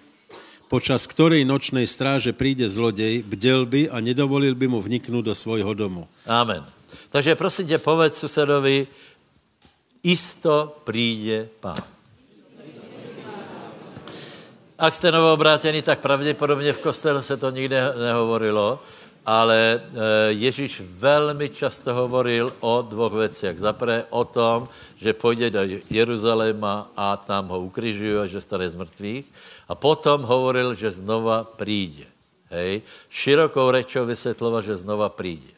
[0.72, 5.76] počas ktorej nočnej stráže príde zlodej, bdel by a nedovolil by mu vniknúť do svojho
[5.76, 6.08] domu.
[6.24, 6.64] Amen.
[7.12, 8.88] Takže prosím tě, povedz susedovi,
[10.04, 11.84] isto přijde pán.
[14.80, 18.80] Ak jste novoobrátěni, tak pravděpodobně v kostele se to nikde nehovorilo,
[19.26, 23.60] ale eh, Ježíš velmi často hovoril o dvou věcech.
[23.60, 25.60] Zaprvé o tom, že půjde do
[25.90, 29.26] Jeruzaléma a tam ho ukrižují a že stane z mrtvých.
[29.68, 32.06] A potom hovoril, že znova přijde.
[32.50, 32.82] Hej?
[33.10, 35.54] Širokou rečou vysvětloval, že znova přijde.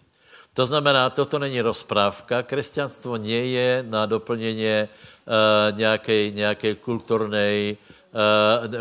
[0.54, 2.44] To znamená, toto není rozprávka.
[2.44, 7.95] Křesťanstvo nie je na doplnění uh, nějaké, nějaké kulturnej, uh,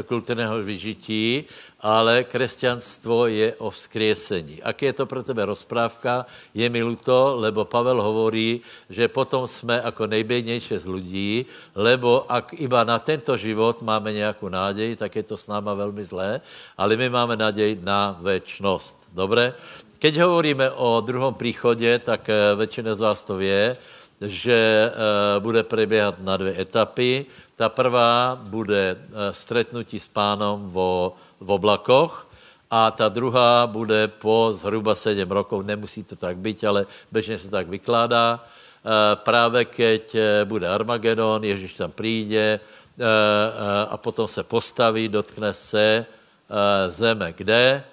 [0.06, 1.44] kulturného vyžití,
[1.80, 4.62] ale křesťanstvo je o vzkriesení.
[4.62, 9.80] Ak je to pro tebe rozprávka, je mi luto, lebo Pavel hovorí, že potom jsme
[9.84, 15.22] jako nejbědnější z lidí, lebo ak iba na tento život máme nějakou nádej, tak je
[15.22, 16.40] to s náma velmi zlé,
[16.78, 19.08] ale my máme nádej na věčnost.
[19.12, 19.52] Dobre?
[19.98, 23.76] Keď hovoríme o druhom příchodě, tak eh, většina z vás to ví,
[24.20, 27.26] že eh, bude preběhat na dvě etapy.
[27.56, 32.26] Ta prvá bude eh, stretnutí s pánom vo, v oblakoch
[32.70, 35.62] a ta druhá bude po zhruba sedm rokov.
[35.62, 38.44] Nemusí to tak být, ale běžně se tak vykládá.
[39.14, 42.60] Právě keď bude Armagedon, Ježíš tam přijde
[43.88, 46.06] a potom se postaví, dotkne se
[46.88, 47.32] zeme.
[47.32, 47.84] Kde?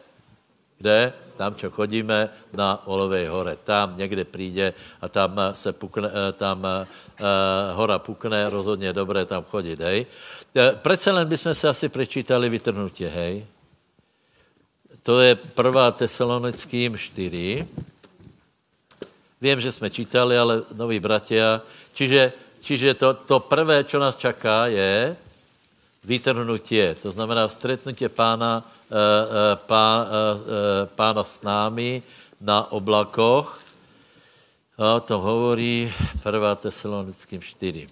[0.77, 1.13] Kde?
[1.41, 3.57] Tam, čo chodíme, na Olovej hore.
[3.65, 6.85] Tam někde přijde a tam se pukne, eh, tam uh,
[7.73, 10.05] hora pukne, rozhodně dobré tam chodit, hej.
[10.53, 13.45] Eh, Přece len bychom se asi prečítali vytrhnutě, hej.
[15.01, 17.65] To je prvá Tesalonickým 4.
[19.41, 21.65] Vím, že jsme čítali, ale noví bratia.
[21.97, 25.17] Čiže, čiže to, to prvé, čo nás čaká, je
[26.05, 26.93] vytrhnutie.
[27.01, 28.61] To znamená stretnutie pána
[29.67, 32.03] pá, eh, pána s námi
[32.41, 33.59] na oblakoch.
[34.77, 35.87] A o tom hovorí
[36.23, 36.55] 1.
[36.55, 37.87] Tesalonickým 4.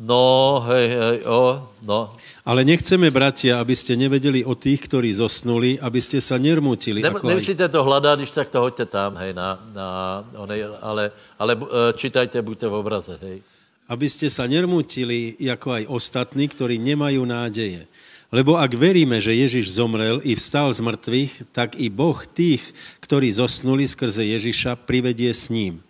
[0.00, 2.16] No, hej, hej, o, no,
[2.50, 6.98] ale nechceme, bratia, aby ste nevedeli o tých, ktorí zosnuli, aby ste sa nermutili.
[6.98, 7.70] Ne, nemusíte aj...
[7.70, 9.86] to hľadať, když tak to hoďte tam, hej, na, na,
[10.34, 13.38] onej, ale, ale e, čítajte, buďte v obraze, hej.
[13.86, 17.86] Aby ste sa nermutili, ako aj ostatní, ktorí nemajú nádeje.
[18.34, 22.62] Lebo ak veríme, že Ježiš zomrel i vstal z mŕtvych, tak i Boh tých,
[23.02, 25.82] ktorí zosnuli skrze Ježiša, privedie s ním.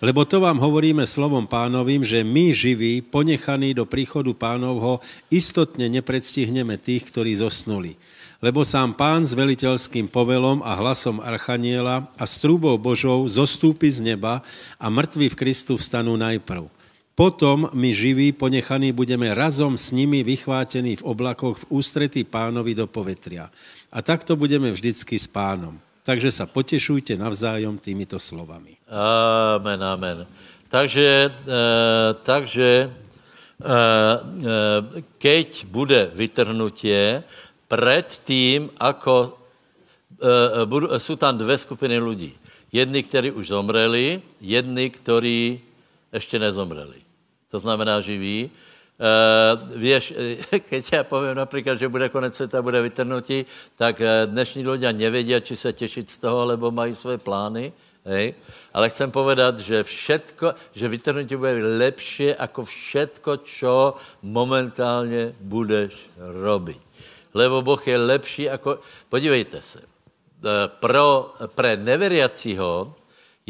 [0.00, 6.80] Lebo to vám hovoríme slovom pánovým, že my živí, ponechaní do príchodu pánovho, istotne nepredstihneme
[6.80, 8.00] tých, ktorí zosnuli.
[8.40, 14.00] Lebo sám pán s veliteľským povelom a hlasom Archaniela a s trúbou Božou zostúpi z
[14.00, 14.40] neba
[14.80, 16.64] a mŕtvi v Kristu vstanú najprv.
[17.12, 22.88] Potom my živí, ponechaní, budeme razom s nimi vychvátení v oblakoch v ústretí pánovi do
[22.88, 23.52] povetria.
[23.92, 25.76] A takto budeme vždycky s pánom.
[26.02, 28.80] Takže sa potešujte navzájom týmito slovami.
[28.88, 30.18] Amen, amen.
[30.70, 31.62] Takže, e,
[32.24, 33.78] takže e, e,
[35.18, 37.22] keď bude vytrhnutie,
[37.70, 39.38] před tím, ako
[40.98, 42.34] jsou tam dvě skupiny lidí.
[42.72, 45.60] Jedni, kteří už zomreli, jedni, kteří
[46.12, 46.98] ještě nezomreli.
[47.50, 48.50] To znamená živí.
[49.00, 50.12] Uh, vieš,
[50.68, 53.48] keď ja poviem napríklad, že bude konec sveta, bude vytrhnutí,
[53.80, 57.72] tak uh, dnešní ľudia nevedia, či sa tešiť z toho, lebo mají svoje plány.
[58.04, 58.36] Hej?
[58.76, 66.80] Ale chcem povedat, že všetko, že vytrhnutí bude lepší jako všetko, čo momentálně budeš robiť.
[67.34, 68.78] Lebo Boh je lepší jako...
[69.08, 69.80] Podívejte se.
[70.40, 72.96] Eh, pro, pre neveriacího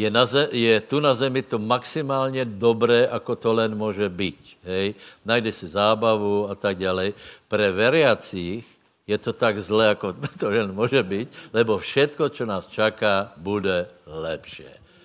[0.00, 4.40] je, na zem, je tu na zemi to maximálně dobré, ako to len může být.
[4.64, 4.94] Hej?
[5.24, 7.12] Najde si zábavu a tak dále.
[7.48, 8.64] Pre veriacích
[9.04, 13.86] je to tak zlé, jako to jen může být, lebo všetko, co nás čaká, bude
[14.06, 14.64] lepší.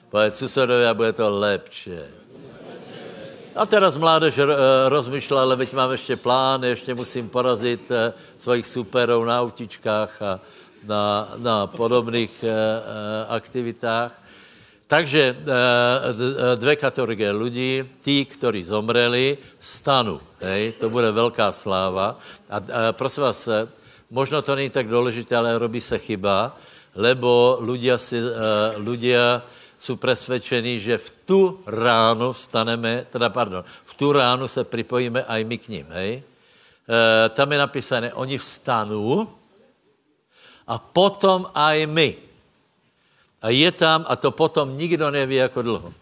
[0.09, 1.99] Povedz susedovi a bude to lepší.
[3.55, 4.47] A teraz mládež eh,
[4.91, 10.39] rozmýšlela, ale veď mám ještě plán, ještě musím porazit eh, svojich superů na autičkách a
[10.83, 12.51] na, na podobných eh,
[13.31, 14.24] aktivitách.
[14.87, 15.35] Takže
[16.55, 20.21] dvě kategorie lidí, tí, kteří zomreli, stanu.
[20.39, 20.71] Hej?
[20.79, 22.17] To bude velká sláva.
[22.49, 23.49] A, a prosím vás,
[24.11, 26.53] možno to není tak důležité, ale robí se chyba,
[26.95, 28.15] lebo ľudia, si,
[28.79, 29.41] ľudia
[29.77, 35.43] jsou presvedčení, že v tu ránu vstaneme, teda pardon, v tu ránu se připojíme aj
[35.43, 36.23] my k ním, hej?
[37.33, 39.27] Tam je napísané, oni vstanou
[40.67, 42.09] a potom aj my.
[43.45, 45.93] A je tam, a to potom nikdo neví, jako dlouho.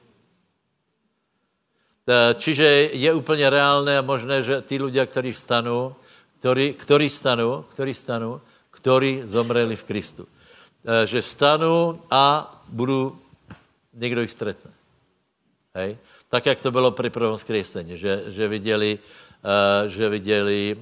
[2.07, 2.63] E, čiže
[2.95, 5.95] je úplně reálné a možné, že ty ľudia, kteří vstanou,
[6.39, 8.39] ktorí, ktorí stanú, ktorí stanú,
[8.71, 10.23] ktorí zomreli v Kristu.
[10.23, 13.19] E, že vstanu a budu
[13.91, 14.71] někdo jich stretne.
[15.75, 15.97] Hej?
[16.29, 20.77] Tak, jak to bylo při prvom skřísení, že, že viděli, uh, že viděli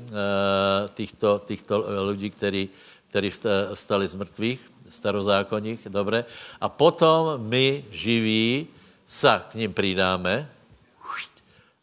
[0.93, 2.69] týchto, týchto lidí, který,
[3.09, 3.31] který
[3.73, 6.25] vstali z mrtvých, starozákonních, dobré.
[6.61, 8.67] A potom my živí
[9.07, 10.47] sa k ním přidáme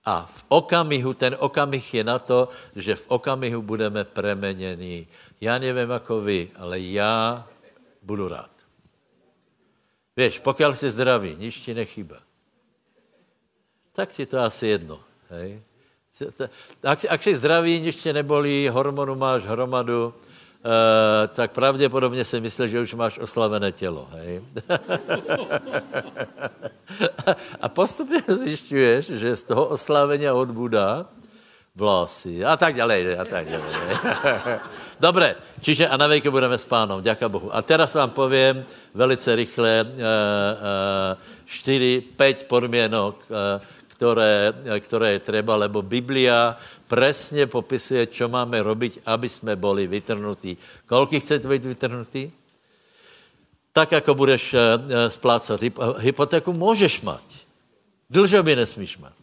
[0.08, 5.04] a v okamihu, ten okamih je na to, že v okamihu budeme premeněni.
[5.40, 7.44] Já nevím jako vy, ale já
[8.02, 8.50] budu rád.
[10.16, 12.16] Víš, pokud jsi zdravý, nič ti nechýba,
[13.92, 15.00] tak ti to asi jedno.
[15.30, 15.60] Hej?
[16.82, 20.14] Ak, ak jsi zdravý, nič tě nebolí, hormonu máš hromadu,
[21.28, 24.08] tak pravděpodobně si myslíš, že už máš oslavené tělo.
[24.12, 24.42] Hej?
[27.60, 31.06] a postupně zjišťuješ, že z toho oslavení odbudá
[31.78, 33.70] vlasy a tak dále, a tak dále.
[35.00, 37.54] Dobré, čiže a na věky budeme s pánom, děka Bohu.
[37.54, 39.94] A teraz vám povím velice rychle uh, uh,
[41.46, 46.56] čtyři, pět podmínok, uh, které, které je třeba, lebo Biblia
[46.88, 50.56] přesně popisuje, co máme robiť, aby jsme byli vytrhnutí.
[50.86, 52.32] Kolik chcete být vytrhnutí?
[53.72, 54.54] Tak, jako budeš
[55.08, 55.60] splácat
[55.98, 57.46] hypotéku, můžeš mít.
[58.10, 59.18] Dlžoby nesmíš mít.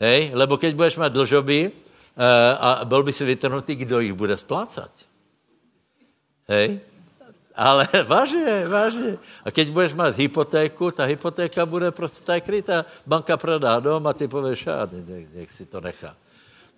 [0.00, 0.30] Hej?
[0.34, 1.72] Lebo keď budeš mít dlžoby,
[2.16, 4.90] Eh, a byl by si vytrhnutý, kdo jich bude splácat.
[6.48, 6.80] Hej?
[7.56, 9.18] Ale vážně, vážně.
[9.44, 12.84] A keď budeš mít hypotéku, ta hypotéka bude prostě tak krytá.
[13.06, 16.14] Banka prodá dom a ty pověš, a nech, nech si to nechá.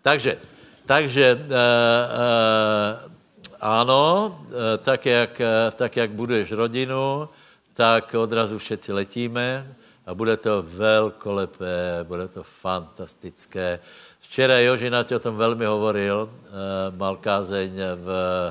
[0.03, 0.39] Takže,
[0.87, 3.11] takže uh, uh,
[3.61, 4.39] ano,
[4.83, 5.41] tak jak,
[5.77, 7.29] tak jak buduješ rodinu,
[7.75, 9.67] tak odrazu všetci letíme
[10.09, 13.79] a bude to velkolepé, bude to fantastické.
[14.25, 16.49] Včera Joži Nať o tom velmi hovoril, eh,
[16.97, 18.07] mal kázeň v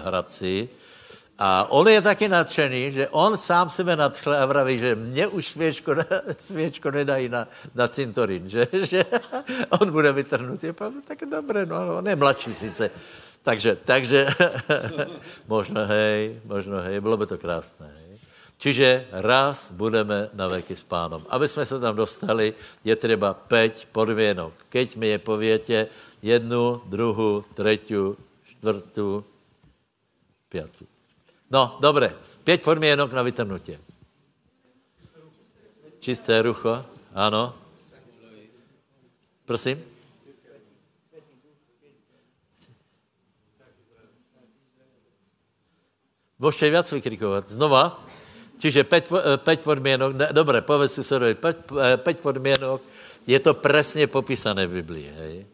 [0.05, 0.69] Hradci.
[1.37, 5.49] A on je taky nadšený, že on sám sebe nadchl a vraví, že mě už
[5.49, 5.95] svěčko,
[6.39, 9.05] svěčko nedají na, na cintorín, že, že
[9.69, 10.73] on bude vytrhnutý.
[11.05, 12.89] Tak dobré, no, on je mladší sice.
[13.45, 14.27] Takže, takže
[15.47, 17.85] možno hej, možno hej, bylo by to krásné.
[17.85, 18.19] Hej.
[18.57, 21.21] Čiže raz budeme na veky s pánom.
[21.29, 24.53] Aby jsme se tam dostali, je třeba pět podmínok.
[24.69, 25.87] Keď mi je povětě
[26.21, 29.23] jednu, druhou, třetí, čtvrtou,
[30.49, 30.96] pětou.
[31.51, 32.15] No, dobré.
[32.43, 33.77] Pět podmínok na vytrhnutí.
[35.99, 37.55] Čisté rucho, ano.
[39.45, 39.83] Prosím?
[46.39, 47.49] Můžete víc vykrikovat.
[47.49, 48.03] Znova?
[48.57, 52.81] Čiže pět, eh, pět podmínok, ne, dobré, povedz susedovi, pět, eh, pět podmínok,
[53.27, 55.45] je to přesně popísané v Biblii, hej?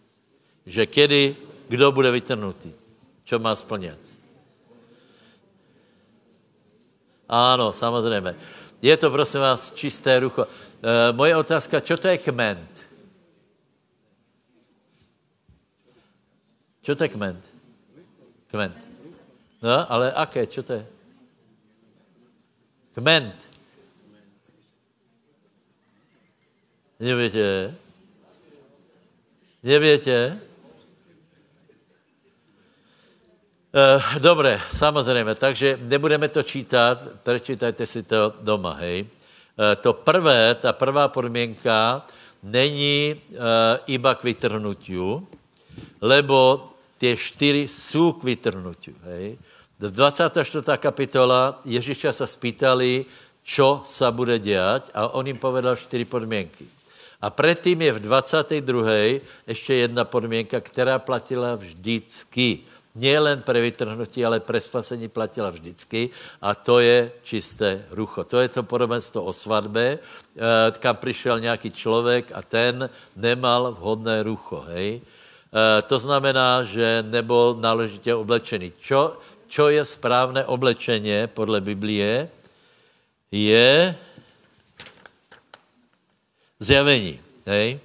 [0.65, 1.35] Že kedy,
[1.67, 2.71] kdo bude vytrhnutý,
[3.23, 4.12] čo má splňat.
[7.33, 8.35] Ano, samozřejmě.
[8.81, 10.45] Je to, prosím vás, čisté rucho.
[10.45, 12.69] E, moje otázka, čo to je kment?
[16.81, 17.41] Čo to je kment?
[18.53, 18.77] Kment.
[19.61, 20.85] No, ale aké, čo to je?
[22.93, 23.39] Kment.
[26.99, 27.73] Nevíte?
[29.63, 30.37] Nevíte?
[33.73, 39.01] Uh, dobré, samozřejmě, takže nebudeme to čítat, prečítajte si to doma, hej.
[39.01, 42.05] Uh, to prvé, ta prvá podmínka
[42.43, 43.37] není uh,
[43.89, 45.27] iba k vytrhnutiu,
[46.01, 49.37] lebo ty čtyři jsou k vytrhnutiu, hej.
[49.79, 50.77] V 24.
[50.77, 53.05] kapitola Ježíša se spýtali,
[53.41, 56.65] čo sa bude dělat a on jim povedal čtyři podmínky.
[57.21, 58.91] A předtím je v 22.
[59.47, 62.69] ještě jedna podmínka, která platila vždycky.
[62.95, 66.09] Len pre vytrhnutí, ale pre spasení platila vždycky
[66.41, 68.23] a to je čisté rucho.
[68.23, 70.39] To je to podobenstvo o svatbě, eh,
[70.79, 74.61] kam přišel nějaký člověk a ten nemal vhodné rucho.
[74.69, 75.01] Hej?
[75.01, 78.73] Eh, to znamená, že nebyl náležitě oblečený.
[78.79, 79.17] Čo,
[79.47, 82.29] čo je správné oblečení podle Biblie,
[83.31, 83.95] je
[86.63, 87.79] Zjavení, hej.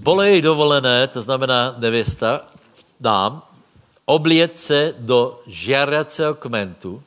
[0.00, 2.46] Bolo jej dovolené, to znamená nevěsta,
[3.00, 3.42] nám,
[4.04, 7.02] obliec se do žiariaceho kmentu,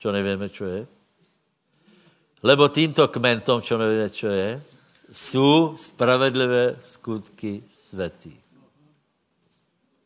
[0.00, 0.88] čo nevíme, čo je,
[2.40, 4.56] lebo týmto kmentom, čo nevíme, čo je,
[5.12, 8.32] jsou spravedlivé skutky světý.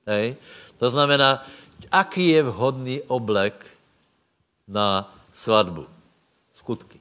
[0.07, 0.37] Hej?
[0.79, 1.47] To znamená,
[1.91, 3.55] aký je vhodný oblek
[4.67, 5.87] na svatbu?
[6.51, 6.99] Skutky.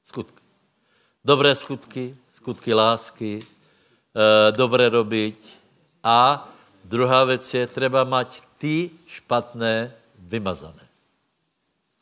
[0.00, 0.40] Skutky.
[1.24, 3.44] Dobré skutky, skutky lásky, e,
[4.52, 5.40] dobré robiť.
[6.04, 6.44] A
[6.84, 9.88] druhá věc je, treba mať ty špatné
[10.28, 10.84] vymazané.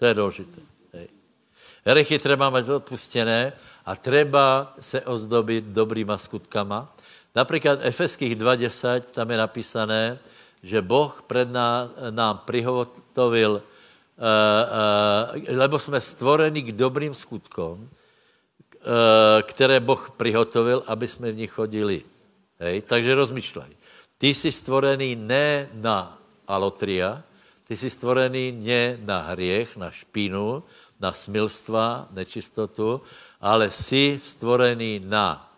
[0.03, 0.61] To je důležité.
[1.87, 3.55] Hrechy treba mať odpustené
[3.87, 6.91] a treba se ozdobit dobrýma skutkama.
[7.35, 10.19] Například Efeských 2.10, tam je napísané,
[10.63, 18.02] že Boh před ná, nám prihotovil, uh, uh, lebo jsme stvoreni k dobrým skutkům, uh,
[19.43, 22.03] které Boh prihotovil, aby jsme v nich chodili.
[22.59, 22.83] Hej?
[22.83, 23.71] Takže rozmýšlej.
[24.19, 26.19] Ty jsi stvorený ne na
[26.49, 27.23] alotria,
[27.69, 30.63] ty jsi stvorený ne na hriech, na špínu,
[31.01, 33.01] na smilstva, nečistotu,
[33.41, 35.51] ale jsi stvorený na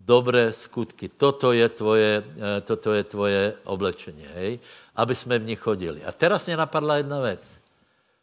[0.00, 1.08] dobré skutky.
[1.08, 4.58] Toto je tvoje, eh, toto je tvoje oblečení, hej?
[4.96, 6.04] Aby jsme v nich chodili.
[6.04, 7.60] A teraz mě napadla jedna věc.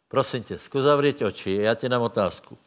[0.08, 2.58] Prosím tě, zkus zavřít oči, já ti dám otázku.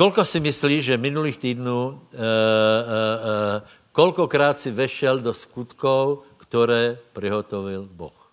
[0.00, 6.96] Kolko si myslíš, že minulých týdnů, e, e, e, kolkokrát si vešel do skutkov, které
[7.12, 8.32] prihotovil Boh?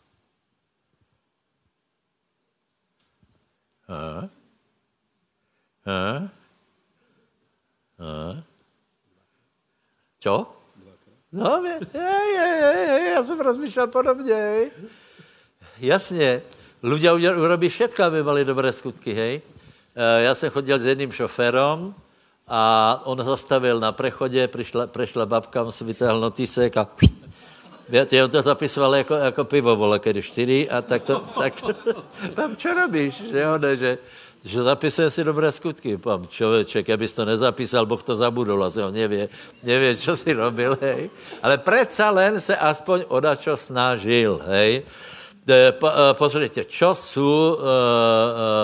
[3.87, 4.31] A?
[5.83, 6.31] A?
[7.99, 8.43] A?
[10.19, 10.47] Čo?
[11.31, 14.71] No, je, je, je, já jsem rozmýšlel podobně.
[15.79, 16.41] Jasně,
[16.81, 19.41] ľudia urobí všetko, aby mali dobré skutky, hej.
[19.97, 21.95] E, já jsem chodil s jedným šoférom
[22.47, 26.87] a on zastavil na prechodě, přišla, prešla babka, on si vytáhl notisek a
[27.89, 31.73] Víte, on to zapisoval jako, jako pivo, vole, když čtyři a tak to, tak to,
[32.35, 33.97] tam čo robíš, že jo, ne, že,
[34.45, 35.97] že zapisuje si dobré skutky.
[35.97, 39.29] Pám, člověček, abys to nezapísal, Boh to zabudol, asi on nevě,
[39.63, 41.09] nevě, čo si robil, hej.
[41.43, 43.21] Ale přece len se aspoň o
[43.55, 44.83] snažil, hej.
[45.79, 47.63] Po, e, pozrite, čo jsou uh,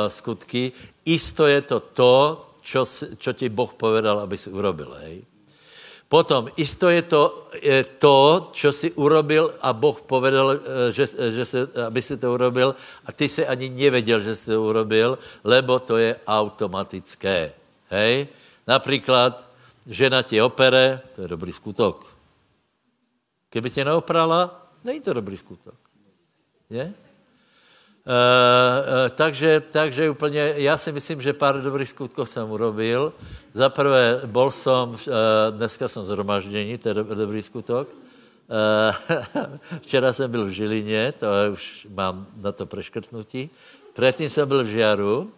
[0.07, 0.71] skutky,
[1.05, 2.15] isto je to to,
[2.59, 2.84] čo,
[3.15, 5.23] čo ti Boh povedal, aby si urobil, hej.
[6.13, 10.59] Potom, isto je to, je to, čo si urobil a Boh povedal, eh,
[10.93, 12.75] že, že se, aby si to urobil
[13.05, 17.53] a ty se ani nevěděl, že si to urobil, lebo to je automatické.
[17.89, 18.27] Hej?
[18.67, 19.41] Například,
[19.88, 22.05] žena ti opere, to je dobrý skutok.
[23.49, 25.82] Kdyby tě neoprala, není to dobrý skutok.
[26.74, 26.86] Je?
[26.86, 26.89] Uh,
[28.09, 33.13] uh, takže, takže úplně, já si myslím, že pár dobrých skutků jsem urobil.
[33.53, 34.97] Za prvé, bol som, uh,
[35.53, 37.88] dneska jsem zhromaždění, to je dobrý skutok.
[39.82, 43.49] Včera jsem byl v Žilině, to už mám na to preškrtnutí.
[43.93, 45.32] Předtím jsem byl v Žiaru,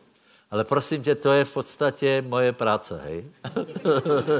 [0.52, 3.26] ale prosím tě, to je v podstatě moje práce, hej.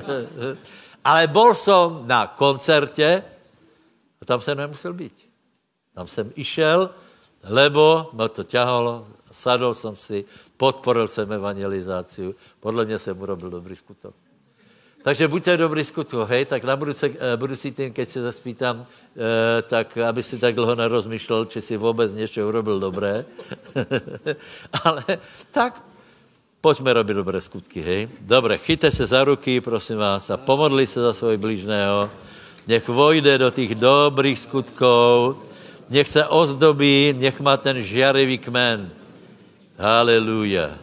[1.04, 3.24] ale bol som na koncertě
[4.22, 5.35] a tam jsem nemusel být.
[5.96, 6.90] Tam jsem išel,
[7.44, 10.26] lebo ma to ťahalo, sadol som si,
[10.58, 14.14] podporil jsem evangelizáciu, podle mě jsem urobil dobrý skutok.
[15.06, 19.62] Takže buďte dobrý skutok, hej, tak na budoucí, eh, budoucí tým, keď se zaspítám, eh,
[19.62, 23.26] tak aby si tak dlouho nerozmýšlel, či si vůbec něco urobil dobré.
[24.84, 25.06] Ale
[25.52, 25.78] tak
[26.62, 28.10] pojďme robit dobré skutky, hej.
[28.26, 32.10] Dobre, chyťte se za ruky, prosím vás, a pomodli se za svoj blížného.
[32.66, 35.38] Nech vojde do těch dobrých skutkov,
[35.90, 38.92] nech se ozdobí, nech má ten žiarivý kmen.
[39.78, 40.78] Haleluja.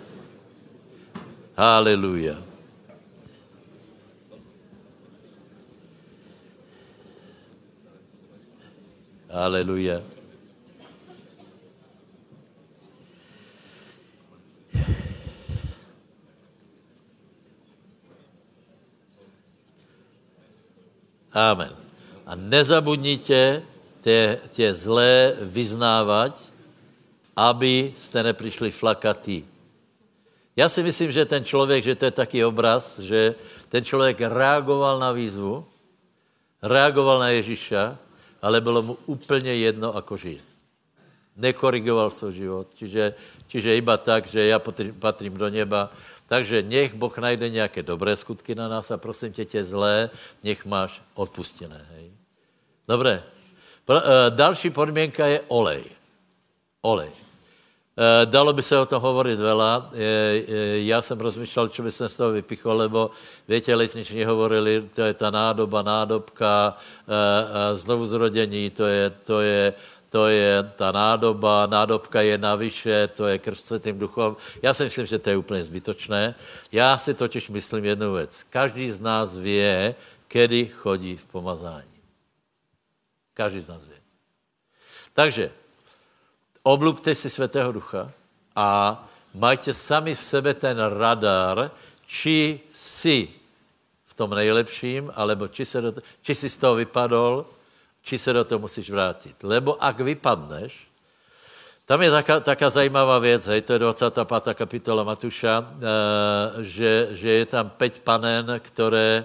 [1.57, 2.37] Haleluja.
[9.33, 10.05] Haleluja.
[21.33, 21.73] Amen.
[22.29, 23.65] A nezabudnite,
[24.03, 26.39] tě, tě zlé vyznávat,
[27.37, 29.45] aby jste neprišli flakatý.
[30.57, 33.35] Já si myslím, že ten člověk, že to je taký obraz, že
[33.69, 35.65] ten člověk reagoval na výzvu,
[36.63, 37.99] reagoval na Ježíša,
[38.43, 40.43] ale bylo mu úplně jedno, ako žije.
[41.37, 42.69] Nekorigoval svůj život.
[42.75, 43.15] Čiže,
[43.49, 45.89] čiže iba tak, že já patrím, patrím do neba.
[46.29, 50.11] Takže nech Boh najde nějaké dobré skutky na nás a prosím tě, tě zlé,
[50.45, 51.87] nech máš odpustené.
[51.97, 52.13] Hej?
[52.89, 53.25] Dobré,
[54.31, 55.85] další podmínka je olej.
[56.83, 57.23] Olej.
[57.93, 59.91] Eh, dalo by se o tom hovorit vela.
[60.75, 63.11] Já jsem rozmýšlel, co by se z toho vypichol, lebo
[63.49, 66.77] větě, letniční hovorili, to je ta nádoba, nádobka,
[67.09, 69.75] eh, znovu zrodění, to je, to je,
[70.11, 74.37] to je ta nádoba, nádobka je navyše, to je krv světým duchom.
[74.63, 76.35] Já si myslím, že to je úplně zbytočné.
[76.73, 78.43] Já si totiž myslím jednu věc.
[78.43, 79.95] Každý z nás vě,
[80.29, 81.92] kedy chodí v pomazání.
[83.35, 83.97] Každý z nás vě.
[85.15, 85.51] Takže
[86.63, 88.13] oblubte si Svatého Ducha
[88.57, 88.99] a
[89.35, 91.71] majte sami v sebe ten radar,
[92.07, 93.29] či si
[94.05, 97.47] v tom nejlepším, alebo či, se do, či si z toho vypadol,
[98.03, 99.37] či se do toho musíš vrátit.
[99.41, 100.93] Lebo ak vypadneš,
[101.87, 104.55] tam je taká, taká zajímavá věc, hej, to je 25.
[104.55, 105.67] kapitola Matuša, e,
[106.65, 109.25] že, že je tam pět panen, které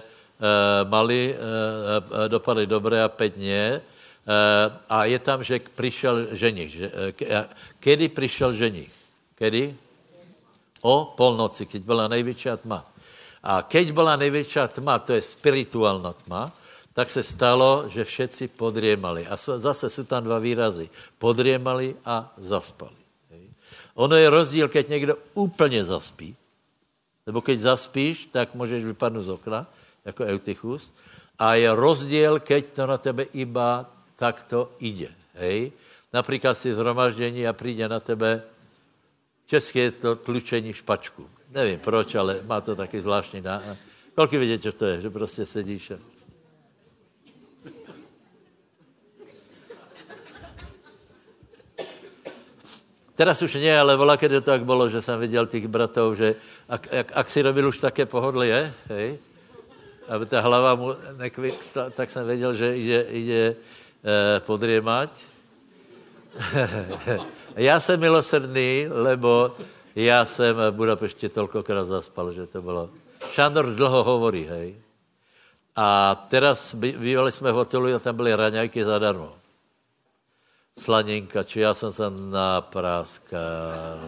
[0.84, 3.80] mali, e, dopadly dobré a pět nie.
[4.28, 6.70] Eh, a je tam, že přišel ženich.
[6.72, 6.86] Že,
[7.24, 7.48] eh,
[7.80, 8.92] kedy přišel ženich?
[9.34, 9.72] Kedy?
[10.84, 12.84] O polnoci, keď byla největší tma.
[13.42, 16.52] A keď byla největší tma, to je spirituální tma,
[16.92, 19.24] tak se stalo, že všetci podriemali.
[19.26, 20.90] A zase jsou tam dva výrazy.
[21.18, 23.00] Podriemali a zaspali.
[23.94, 26.36] Ono je rozdíl, keď někdo úplně zaspí,
[27.26, 29.66] nebo keď zaspíš, tak můžeš vypadnout z okna,
[30.04, 30.92] jako Eutychus.
[31.38, 35.14] A je rozdíl, keď to na tebe iba tak to ide.
[35.38, 35.72] Hej?
[36.12, 38.42] Například si zhromaždění a přijde na tebe,
[39.46, 41.30] české je to tlučení špačku.
[41.54, 43.62] Nevím proč, ale má to taky zvláštní ná...
[44.14, 45.98] Kolik vidět, co to je, že prostě sedíš a...
[53.14, 56.38] Teraz už ne, ale vola, keď to tak bylo, že jsem viděl těch bratov, že
[56.68, 59.18] ak, ak, ak si robil už také pohodlie, je, hej,
[60.06, 63.54] aby ta hlava mu nekvixla, tak jsem věděl, že ide Eh,
[64.38, 65.10] podriemať.
[67.56, 69.52] já jsem milosrdný, lebo
[69.94, 72.90] já jsem v Budapešti tolkokrát zaspal, že to bylo...
[73.32, 74.76] Šandor dlouho hovorí, hej.
[75.76, 79.34] A teraz bývali jsme v hotelu a tam byly raňajky zadarmo.
[80.78, 83.98] Slaninka, či já jsem se napráskal.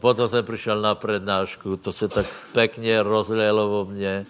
[0.00, 4.26] Potom jsem přišel na prednášku, to se tak pekně rozlélo vo mně.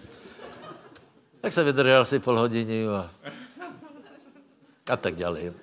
[1.41, 3.09] Tak jsem vydržel asi půl hodiny a
[4.89, 5.53] a tak dále.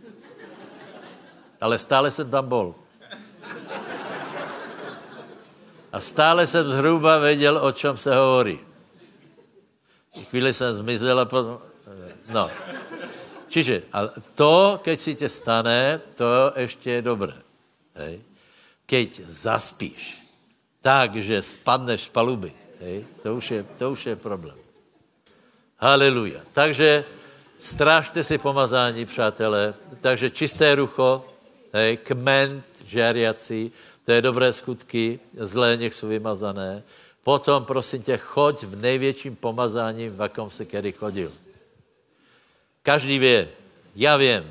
[1.60, 2.74] Ale stále jsem tam bol.
[5.92, 8.58] A stále jsem zhruba věděl, o čem se hovorí.
[10.30, 11.60] Chvíli jsem zmizel a potom...
[12.28, 12.50] No.
[13.48, 17.36] Čiže ale to, keď si tě stane, to ještě je dobré.
[17.94, 18.20] Hej.
[18.86, 20.16] Keď zaspíš,
[20.80, 24.56] tak, že spadneš z paluby, hej, to, už je, to už je problém.
[25.78, 26.40] Haleluja.
[26.52, 27.04] Takže
[27.62, 29.74] Strážte si pomazání, přátelé.
[30.00, 31.24] Takže čisté rucho,
[31.72, 33.72] hej, kment žariací,
[34.04, 36.82] to je dobré skutky, zlé nech jsou vymazané.
[37.22, 41.32] Potom, prosím tě, choď v největším pomazání, v jakom se kedy chodil.
[42.82, 43.46] Každý ví,
[43.96, 44.42] já vím.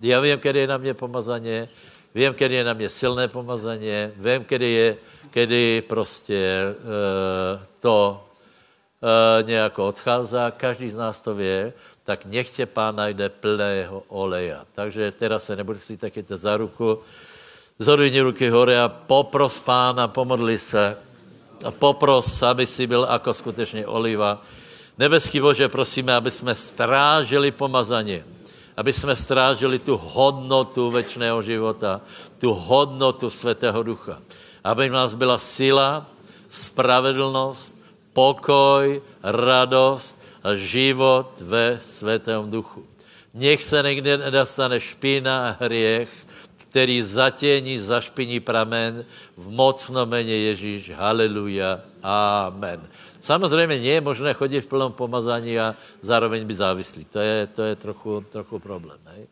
[0.00, 1.68] Já vím, kdy je na mě pomazaně,
[2.14, 4.96] vím, kdy je na mě silné pomazaně, vím, kdy je,
[5.30, 6.74] kdy prostě e,
[7.80, 8.26] to
[9.02, 11.72] e, nějak odchází, každý z nás to ví
[12.04, 14.64] tak nechtě pán najde plného oleja.
[14.74, 16.98] Takže teraz se nebudu si taky za ruku,
[17.78, 20.96] zhodujni ruky hore a popros pána, pomodli se
[21.64, 24.42] a popros, aby si byl jako skutečně oliva.
[24.98, 28.24] Nebeský Bože, prosíme, aby jsme strážili pomazaně,
[28.76, 32.00] aby jsme strážili tu hodnotu večného života,
[32.38, 34.20] tu hodnotu Svatého Ducha.
[34.64, 36.06] Aby v nás byla síla,
[36.48, 37.76] spravedlnost,
[38.12, 40.19] pokoj, radost,
[40.54, 42.86] život ve svatém duchu.
[43.34, 46.08] Nech se někde nedostane špína a hriech,
[46.56, 49.04] který zatění, zašpiní pramen
[49.36, 50.90] v mocnom meně Ježíš.
[50.94, 51.80] Haleluja.
[52.02, 52.80] Amen.
[53.20, 57.04] Samozřejmě nie je možné chodit v plnom pomazání a zároveň být závislý.
[57.04, 58.98] To je, to je trochu, trochu problém.
[59.04, 59.26] Hej?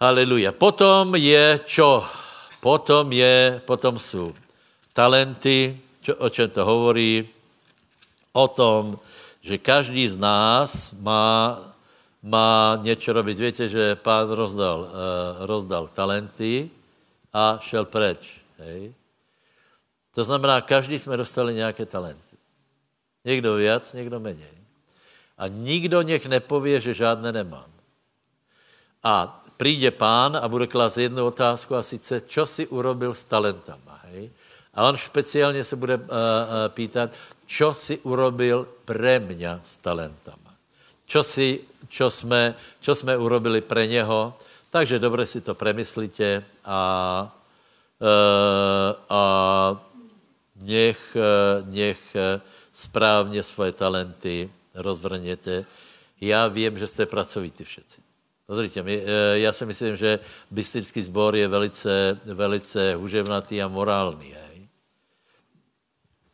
[0.00, 0.52] Haleluja.
[0.52, 2.04] Potom je čo?
[2.60, 4.34] Potom je, potom jsou
[4.92, 7.28] talenty, čo, o čem to hovorí,
[8.32, 8.98] o tom,
[9.44, 11.60] že každý z nás má,
[12.24, 13.36] má něco robit.
[13.36, 14.88] Víte, že pán rozdal, uh,
[15.44, 16.70] rozdal talenty
[17.28, 18.40] a šel preč.
[18.58, 18.94] Hej?
[20.16, 22.36] To znamená, každý jsme dostali nějaké talenty.
[23.24, 24.48] Někdo víc, někdo méně.
[25.38, 27.68] A nikdo nech nepově, že žádné nemám.
[29.02, 34.00] A přijde pán a bude klást jednu otázku a sice, čo si urobil s talentama.
[34.08, 34.30] Hej?
[34.74, 36.08] A on speciálně se bude uh, uh,
[36.68, 37.10] pýtat,
[37.46, 40.56] čo si urobil pre mňa s talentama.
[41.06, 44.34] Čo, si, čo, jsme, čo jsme urobili pre něho.
[44.70, 46.80] Takže dobře si to premyslíte a
[49.10, 49.22] a
[50.56, 51.16] nech,
[51.64, 52.16] nech
[52.72, 55.64] správně svoje talenty rozvrněte.
[56.20, 58.00] Já vím, že jste pracovití všetci.
[58.46, 59.02] Pozrite, my,
[59.32, 60.18] já si myslím, že
[60.50, 64.32] bystrický sbor je velice, velice huževnatý a morální.
[64.32, 64.53] Hej.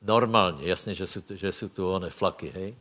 [0.03, 2.77] Normálně, jasně, že jsou, že jsou tu one flaky, hej?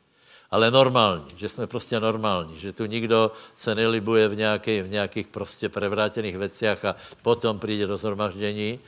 [0.51, 5.27] Ale normální, že jsme prostě normální, že tu nikdo se nelibuje v, nějaký, v nějakých
[5.27, 8.79] prostě prevrátených věcech a potom přijde do zhromaždění,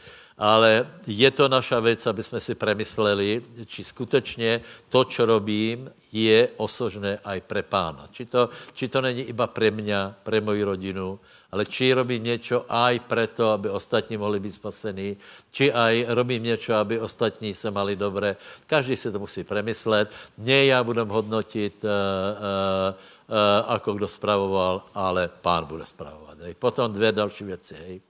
[0.41, 6.49] ale je to naša věc, aby jsme si premysleli, či skutečně to, co robím, je
[6.57, 8.09] osožné aj pre pána.
[8.11, 11.19] Či to, či to není iba pre mě, pre moji rodinu,
[11.51, 15.17] ale či robím něco aj preto, aby ostatní mohli být spasení,
[15.51, 18.35] či aj robím něco, aby ostatní se mali dobré.
[18.67, 20.09] Každý si to musí premyslet.
[20.37, 22.97] Ne já budem hodnotit, uh, uh,
[23.29, 26.37] uh, ako kdo spravoval, ale pán bude spravovat.
[26.59, 27.75] Potom dvě další věci.
[27.87, 28.01] Hej.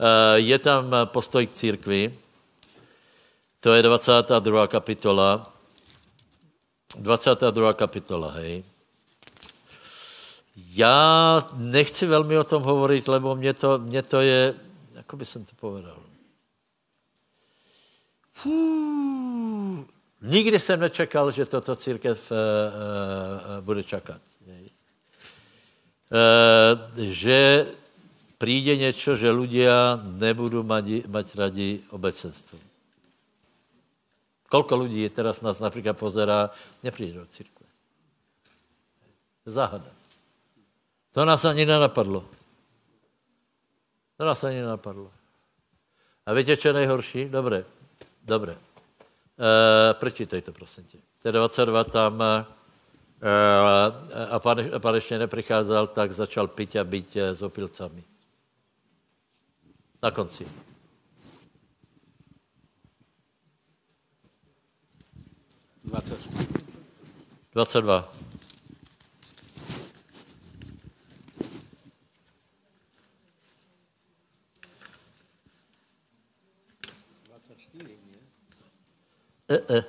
[0.00, 2.18] Uh, je tam postoj k církvi,
[3.60, 4.66] to je 22.
[4.66, 5.52] kapitola.
[6.98, 7.72] 22.
[7.72, 8.64] kapitola, hej.
[10.56, 14.54] Já nechci velmi o tom hovorit, lebo mě to, mě to je,
[14.94, 15.96] jako by jsem to povedal.
[18.32, 19.86] Fů,
[20.22, 24.20] nikdy jsem nečekal, že toto církev uh, uh, bude čekat.
[26.12, 27.66] Uh, že
[28.42, 32.58] přijde něco, že ľudia nebudou mať, radi obecenstvo.
[34.50, 36.50] Kolko lidí teraz nás například pozerá,
[36.82, 37.66] nepřijde do církve.
[39.46, 39.90] Záhada.
[41.12, 42.26] To nás ani nenapadlo.
[44.18, 45.10] To nás ani nenapadlo.
[46.26, 47.28] A víte, co je nejhorší?
[47.28, 47.64] Dobré,
[48.26, 48.58] dobré.
[49.38, 50.98] E, prečítej to, prosím tě.
[51.22, 52.44] To 22 tam e,
[54.30, 58.11] a pan, pan ještě nepricházel, tak začal pít a být eh, s opilcami.
[60.02, 60.46] Na konci.
[65.84, 66.18] Dvacet.
[67.54, 68.12] 22.
[79.48, 79.84] E, e.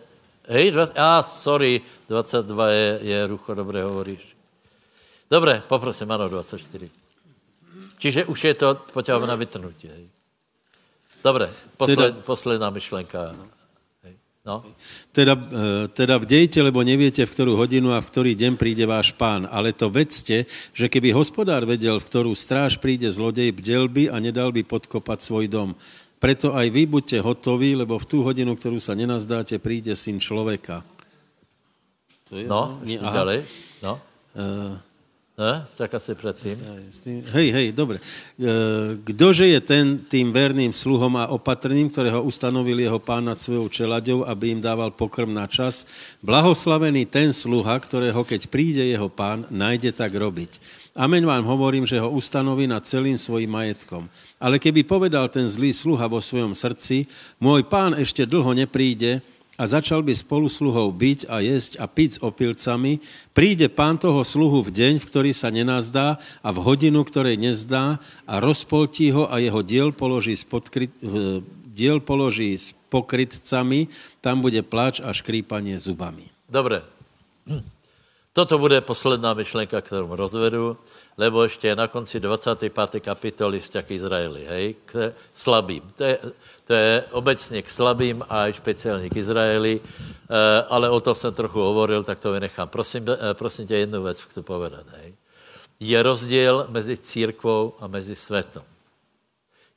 [0.48, 4.36] Hej, dva, a sorry, 22 je, je rucho, dobré hovoríš.
[5.32, 7.03] Dobré, poprosím, ano, 24.
[7.98, 9.88] Čiže už je to poťahové na vytrnutí.
[9.88, 10.06] Hej.
[11.24, 11.48] Dobré,
[11.80, 13.32] posled, teda, posledná myšlenka.
[14.04, 14.16] Hej.
[14.44, 14.60] No.
[15.16, 19.16] Teda, e, teda bdejte, lebo neviete, v ktorú hodinu a v ktorý deň príde váš
[19.16, 19.48] pán.
[19.48, 20.44] Ale to vedzte,
[20.76, 25.20] že keby hospodár vedel, v ktorú stráž príde zlodej, bdel by a nedal by podkopať
[25.24, 25.72] svoj dom.
[26.20, 30.84] Preto aj vy buďte hotoví, lebo v tú hodinu, ktorú sa nenazdáte, príde syn človeka.
[32.32, 33.44] To je, no, nie, ďalej.
[33.84, 34.00] No.
[34.32, 34.80] Uh,
[35.38, 35.66] ne?
[35.78, 36.58] Tak asi předtím.
[37.34, 37.98] Hej, hej, dobre.
[38.38, 43.70] Uh, kdože je ten tým verným sluhom a opatrným, ktorého ustanovil jeho pán nad svojou
[43.70, 45.90] čelaďou, aby im dával pokrm na čas?
[46.22, 50.84] Blahoslavený ten sluha, ktorého keď príde jeho pán, najde tak robiť.
[50.94, 54.06] Amen vám hovorím, že ho ustanoví nad celým svojím majetkom.
[54.38, 57.10] Ale keby povedal ten zlý sluha vo svojom srdci,
[57.42, 59.18] môj pán ešte dlho nepríde
[59.54, 62.98] a začal by spolu sluhou byť a jesť a piť s opilcami,
[63.38, 68.02] príde pán toho sluhu v deň, v ktorý sa nenazdá a v hodinu, ktorej nezdá
[68.26, 70.90] a rozpoltí ho a jeho diel položí s, podkryt,
[71.70, 73.94] diel položí s pokrytcami,
[74.26, 76.34] tam bude plač a škrípanie zubami.
[76.50, 76.82] Dobre.
[78.34, 80.82] Toto bude posledná myšlenka, kterou rozvedu,
[81.18, 83.00] lebo ještě na konci 25.
[83.00, 85.82] kapitoly vzťah Izraeli, hej, k slabým.
[85.96, 86.18] To je,
[86.66, 91.60] to je obecně k slabým a speciálně k Izraeli, eh, ale o tom jsem trochu
[91.60, 92.68] hovoril, tak to vynechám.
[92.68, 95.14] Prosím, eh, prosím tě jednu věc chci povedat, hej.
[95.80, 98.64] Je rozdíl mezi církvou a mezi světom.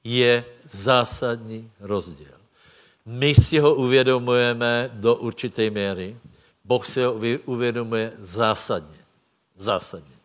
[0.05, 2.37] Je zásadní rozdíl.
[3.07, 6.17] My si ho uvědomujeme do určité míry,
[6.65, 7.15] Boh si ho
[7.45, 8.99] uvědomuje zásadně.
[9.57, 10.16] Zásadně.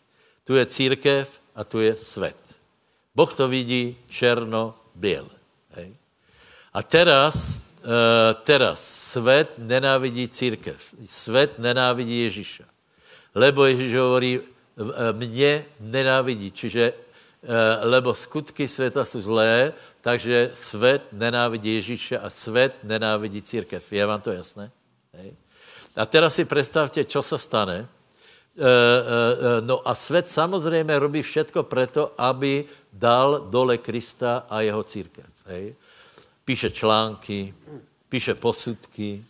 [0.43, 2.55] Tu je církev a tu je svět.
[3.15, 5.41] Boh to vidí černo-běle.
[6.73, 7.91] A teraz, uh,
[8.43, 10.93] teraz svět nenávidí církev.
[11.05, 12.63] Svět nenávidí Ježíša.
[13.35, 14.39] Lebo Ježíš hovorí,
[15.11, 16.51] mě nenávidí.
[16.51, 17.49] Čiže, uh,
[17.81, 23.93] lebo skutky světa jsou zlé, takže svět nenávidí Ježíše a svět nenávidí církev.
[23.93, 24.71] Je vám to jasné?
[25.13, 25.35] Hej?
[25.95, 27.87] A teraz si představte, co se stane.
[28.51, 34.61] E, e, e, no a svět samozřejmě robí všetko preto, aby dal dole Krista a
[34.61, 35.25] jeho církev.
[35.45, 35.75] Hej.
[36.45, 37.53] Píše články,
[38.09, 39.23] píše posudky,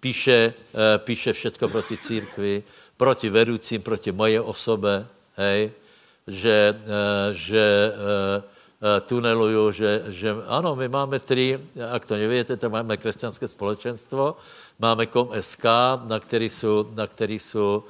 [0.00, 0.54] píše,
[0.98, 2.62] píše všetko proti církvi,
[2.96, 5.06] proti vedoucím, proti moje osobe,
[5.36, 5.70] hej,
[6.26, 6.74] že,
[7.32, 7.92] že
[9.06, 11.60] tuneluju, že, že ano, my máme tři,
[11.90, 14.36] ak to nevíte, tak máme křesťanské společenstvo,
[14.78, 15.64] máme COM.SK,
[16.06, 17.84] na který jsou, na který jsou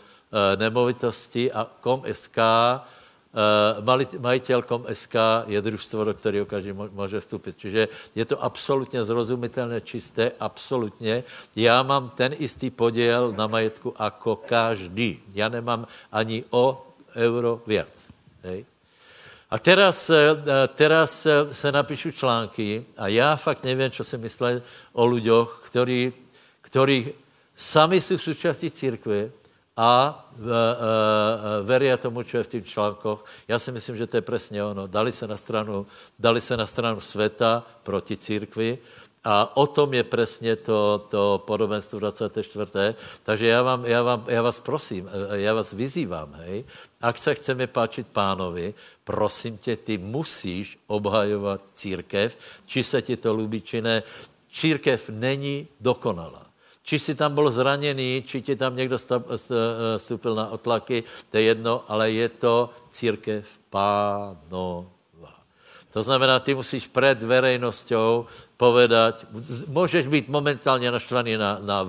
[0.57, 2.39] nemovitosti a COM.SK
[3.33, 4.61] Uh, majitel
[4.93, 5.15] SK
[5.47, 7.57] je družstvo, do kterého každý může vstoupit.
[7.57, 11.25] Čiže je to absolutně zrozumitelné, čisté, absolutně.
[11.57, 15.21] Já mám ten istý podiel na majetku jako každý.
[15.35, 18.13] Já nemám ani o euro viac.
[18.43, 18.65] Hej?
[19.51, 20.37] A teraz, eh,
[20.69, 24.61] teraz se napíšu články a já fakt nevím, co si myslí
[24.93, 25.49] o lidech,
[26.61, 27.13] ktorí
[27.57, 29.31] sami jsou součástí církve,
[29.83, 30.47] a uh, uh,
[31.67, 33.25] veria tomu, co je v těch článkoch.
[33.49, 34.87] Já si myslím, že to je přesně ono.
[34.87, 35.87] Dali se na stranu,
[36.19, 38.79] dali se na stranu světa proti církvi
[39.25, 42.95] a o tom je přesně to, to podobenstvo 24.
[43.23, 46.65] Takže já, vám, já, vám, já vás prosím, já vás vyzývám, hej,
[47.01, 48.75] ak se chceme páčit pánovi,
[49.05, 54.03] prosím tě, ty musíš obhajovat církev, či se ti to líbí, či ne.
[54.53, 56.52] Církev není dokonalá.
[56.83, 58.99] Či si tam byl zraněný, či ti tam někdo
[59.99, 65.35] vstoupil na otlaky, to je jedno, ale je to církev pánová.
[65.91, 68.27] To znamená, ty musíš před verejnosťou
[68.57, 69.27] povedať,
[69.67, 71.85] můžeš být momentálně naštvaný na, na,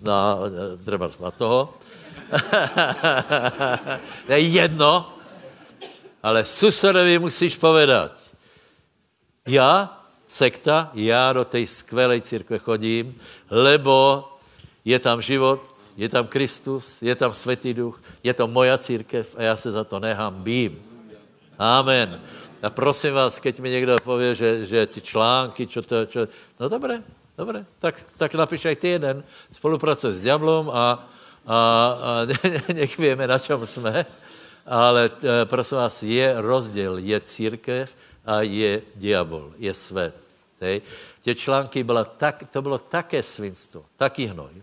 [0.00, 0.38] na,
[0.86, 1.74] na, na toho,
[4.28, 5.12] je jedno,
[6.22, 8.12] ale susedovi musíš povedať,
[9.46, 13.18] já, sekta, já do té skvělé církve chodím,
[13.50, 14.31] lebo
[14.84, 19.42] je tam život, je tam Kristus, je tam Světý Duch, je to moja církev a
[19.42, 20.82] já se za to nehám bím.
[21.58, 22.20] Amen.
[22.62, 26.20] A prosím vás, keď mi někdo pově, že, že ty články, čo to, čo,
[26.60, 27.02] no dobré,
[27.38, 30.88] dobré, tak, tak napiš aj ty jeden, spolupracuj s Diablom a, a,
[31.46, 31.58] a
[32.74, 34.06] nech víme, na čem jsme,
[34.66, 37.90] ale e, prosím vás, je rozdíl, je církev
[38.26, 40.14] a je diabol, je svět.
[40.60, 40.82] Hej.
[41.22, 44.62] Tě články byla tak, to bylo také svinstvo, taký hnoj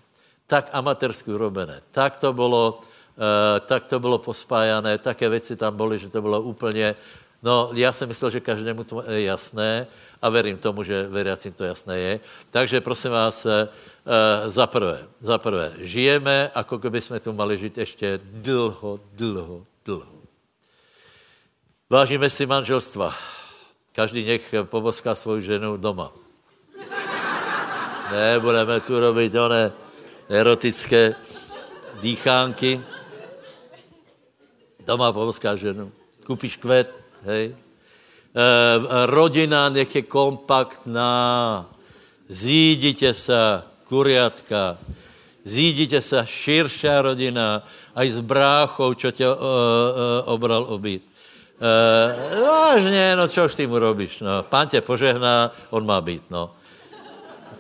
[0.50, 6.00] tak amatérsky urobené, tak to bylo, uh, tak to bylo pospájané, také věci tam byly,
[6.00, 6.96] že to bylo úplně,
[7.44, 9.88] no já jsem myslel, že každému to je jasné
[10.22, 12.14] a verím tomu, že veriacím to jasné je.
[12.50, 13.52] Takže prosím vás, uh,
[14.50, 20.18] za prvé, za prvé, žijeme, jako kdyby jsme tu mali žít ještě dlho, dlho, dlho.
[21.90, 23.14] Vážíme si manželstva.
[23.94, 26.10] Každý nech poboská svou ženu doma.
[28.12, 29.89] Nebudeme tu robit oné
[30.30, 31.16] erotické
[32.02, 32.82] dýchánky.
[34.86, 35.92] Doma povzká ženu.
[36.26, 36.94] Kupíš kvet,
[37.26, 37.52] hej.
[37.52, 37.56] E,
[39.06, 41.66] rodina nech je kompaktná.
[42.30, 44.78] Zídite se, kuriatka.
[45.46, 47.64] Zídite se, širšá rodina,
[47.96, 49.42] aj s bráchou, čo tě uh, uh,
[50.26, 51.04] obral obyt.
[51.60, 54.44] Uh, vážně, no čo už ty mu robíš, no.
[54.44, 56.54] Pán tě požehná, on má být, no.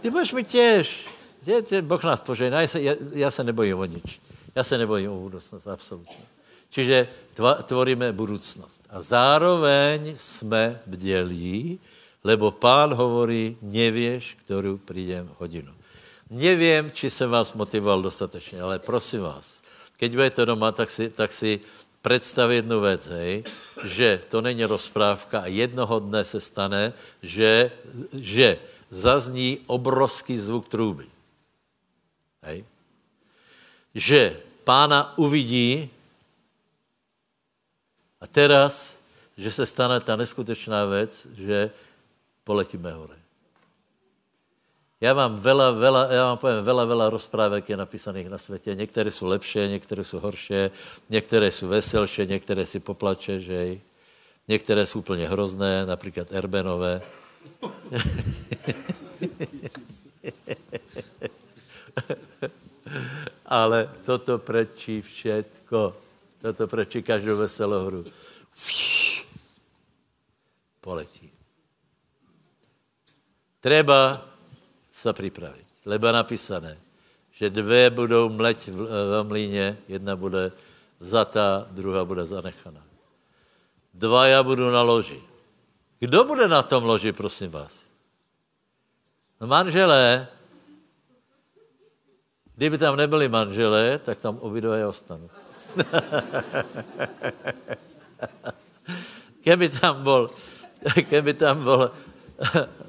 [0.01, 1.07] Ty budeš mi těž.
[1.49, 2.61] Je, je, boh nás požehná.
[2.61, 4.21] Já se, já, já se nebojím o nič.
[4.55, 6.25] Já se nebojím o budoucnost, absolutně.
[6.69, 8.81] Čiže tva, tvoríme budoucnost.
[8.89, 11.79] A zároveň jsme bdělí,
[12.23, 15.73] lebo pán hovorí, nevěš, kterou přijdem hodinu.
[16.29, 19.63] Nevím, či se vás motivoval dostatečně, ale prosím vás,
[19.97, 21.59] keď budete doma, tak si, tak si
[22.01, 23.43] představ jednu věc, hej,
[23.83, 27.71] že to není rozprávka a jednoho dne se stane, že,
[28.13, 28.57] že
[28.89, 31.05] zazní obrovský zvuk trůby.
[32.41, 32.65] Hej.
[33.95, 35.89] Že pána uvidí
[38.21, 38.97] a teraz,
[39.37, 41.71] že se stane ta neskutečná věc, že
[42.43, 43.15] poletíme hore.
[45.01, 48.75] Já vám vela, vela, já vám povím, vela, vela rozprávek je napísaných na světě.
[48.75, 50.53] Některé jsou lepší, některé jsou horší,
[51.09, 53.79] některé jsou veselší, některé si poplače, že
[54.49, 57.01] Některé jsou úplně hrozné, například Erbenové.
[63.45, 65.95] Ale toto prečí všetko.
[66.41, 68.05] Toto prečí každou veselou hru.
[70.81, 71.31] Poletí.
[73.59, 74.25] Treba
[74.91, 75.67] se připravit.
[75.85, 76.77] Lebo napísané,
[77.31, 80.51] že dvě budou mleť v, mlíně, jedna bude
[80.99, 82.83] vzatá, druhá bude zanechaná.
[83.93, 85.23] Dva já budu na loži.
[85.99, 87.87] Kdo bude na tom loži, prosím vás?
[89.41, 90.27] No manželé,
[92.59, 95.31] Kdyby tam nebyli manželé, tak tam obidva ostanou.
[99.47, 100.27] keby tam bol,
[101.07, 101.87] keby tam bol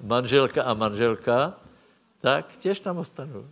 [0.03, 1.55] manželka a manželka,
[2.19, 3.47] tak těž tam ostanou.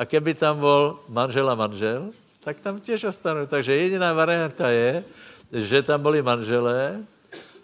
[0.00, 2.08] A keby tam bol manžel a manžel,
[2.40, 3.44] tak tam těž ostanou.
[3.44, 5.04] Takže jediná varianta je,
[5.52, 7.04] že tam byli manželé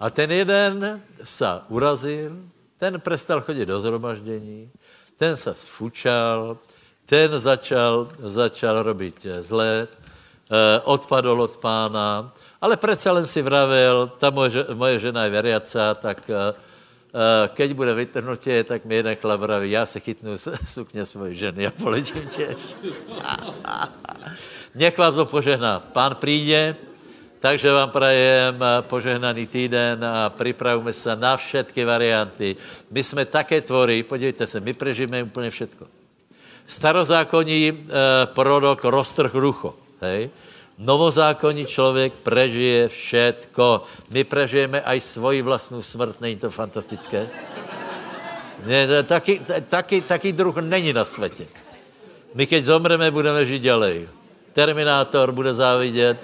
[0.01, 2.33] A ten jeden sa urazil,
[2.81, 4.73] ten prestal chodit do zhromaždění,
[5.17, 6.57] ten se sfučal,
[7.11, 12.31] ten začal, začal robit zlé, eh, odpadl od pána,
[12.63, 17.73] ale přece len si vravel, ta moje, moje žena je veriaca, tak eh, eh, keď
[17.75, 22.29] bude vytrhnutě, tak mi jeden chlap vraví, já se chytnu sukně svoje ženy a poletím
[22.29, 22.57] těž.
[24.75, 25.81] Nech vám to požehná.
[25.81, 26.77] Pán přijde,
[27.43, 28.55] takže vám prajem
[28.87, 32.57] požehnaný týden a připravíme se na všetky varianty.
[32.91, 36.00] My jsme také tvory, podívejte se, my prežijeme úplně všetko.
[36.71, 37.75] Starozákonní eh,
[38.31, 40.31] prorok roztrh rucho, hej?
[40.79, 43.83] Novozákonní člověk prežije všetko.
[44.15, 47.29] My prežijeme aj svoji vlastnou smrt, není to fantastické?
[48.65, 51.47] Ne, taky, taky, taky druh není na světě.
[52.35, 54.09] My keď zomreme, budeme žít dělej.
[54.53, 56.17] Terminátor bude závidět.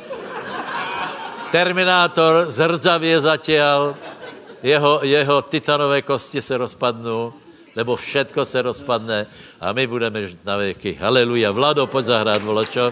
[1.51, 3.95] Terminátor zrdzavě zatěl,
[4.63, 7.33] jeho, jeho titanové kosti se rozpadnou,
[7.77, 9.27] nebo všetko se rozpadne
[9.61, 10.97] a my budeme žít na věky.
[11.01, 11.51] Haleluja.
[11.53, 12.91] Vlado, pojď zahrát, volačo.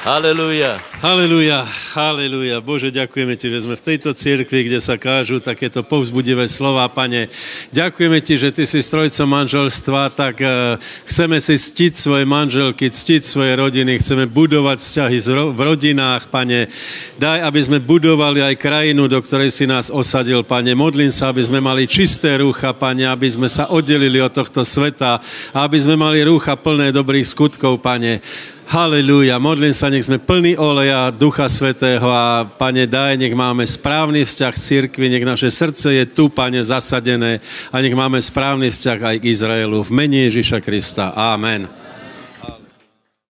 [0.00, 0.80] Haleluja.
[1.04, 2.64] Haleluja, haleluja.
[2.64, 7.28] Bože, ďakujeme Ti, že sme v tejto církvi, kde sa kážu takéto povzbudivé slova, Pane.
[7.68, 13.28] Ďakujeme Ti, že Ty si strojcom manželstva, tak uh, chceme si ctiť svoje manželky, ctiť
[13.28, 15.18] svoje rodiny, chceme budovať vzťahy
[15.52, 16.72] v rodinách, Pane.
[17.20, 20.72] Daj, aby sme budovali aj krajinu, do ktorej si nás osadil, Pane.
[20.72, 25.20] Modlím sa, aby sme mali čisté rúcha, Pane, aby sme sa oddelili od tohto sveta,
[25.52, 28.24] aby sme mali rúcha plné dobrých skutkov, Pane.
[28.70, 34.22] Haleluja, modlím sa, nech sme plní oleja Ducha Svetého a Pane, daj, nech máme správny
[34.22, 37.42] vzťah k církvi, nech naše srdce je tu, Pane, zasadené
[37.74, 39.82] a nech máme správny vzťah aj k Izraelu.
[39.82, 41.10] V mene Ježíša Krista.
[41.18, 41.79] Amen.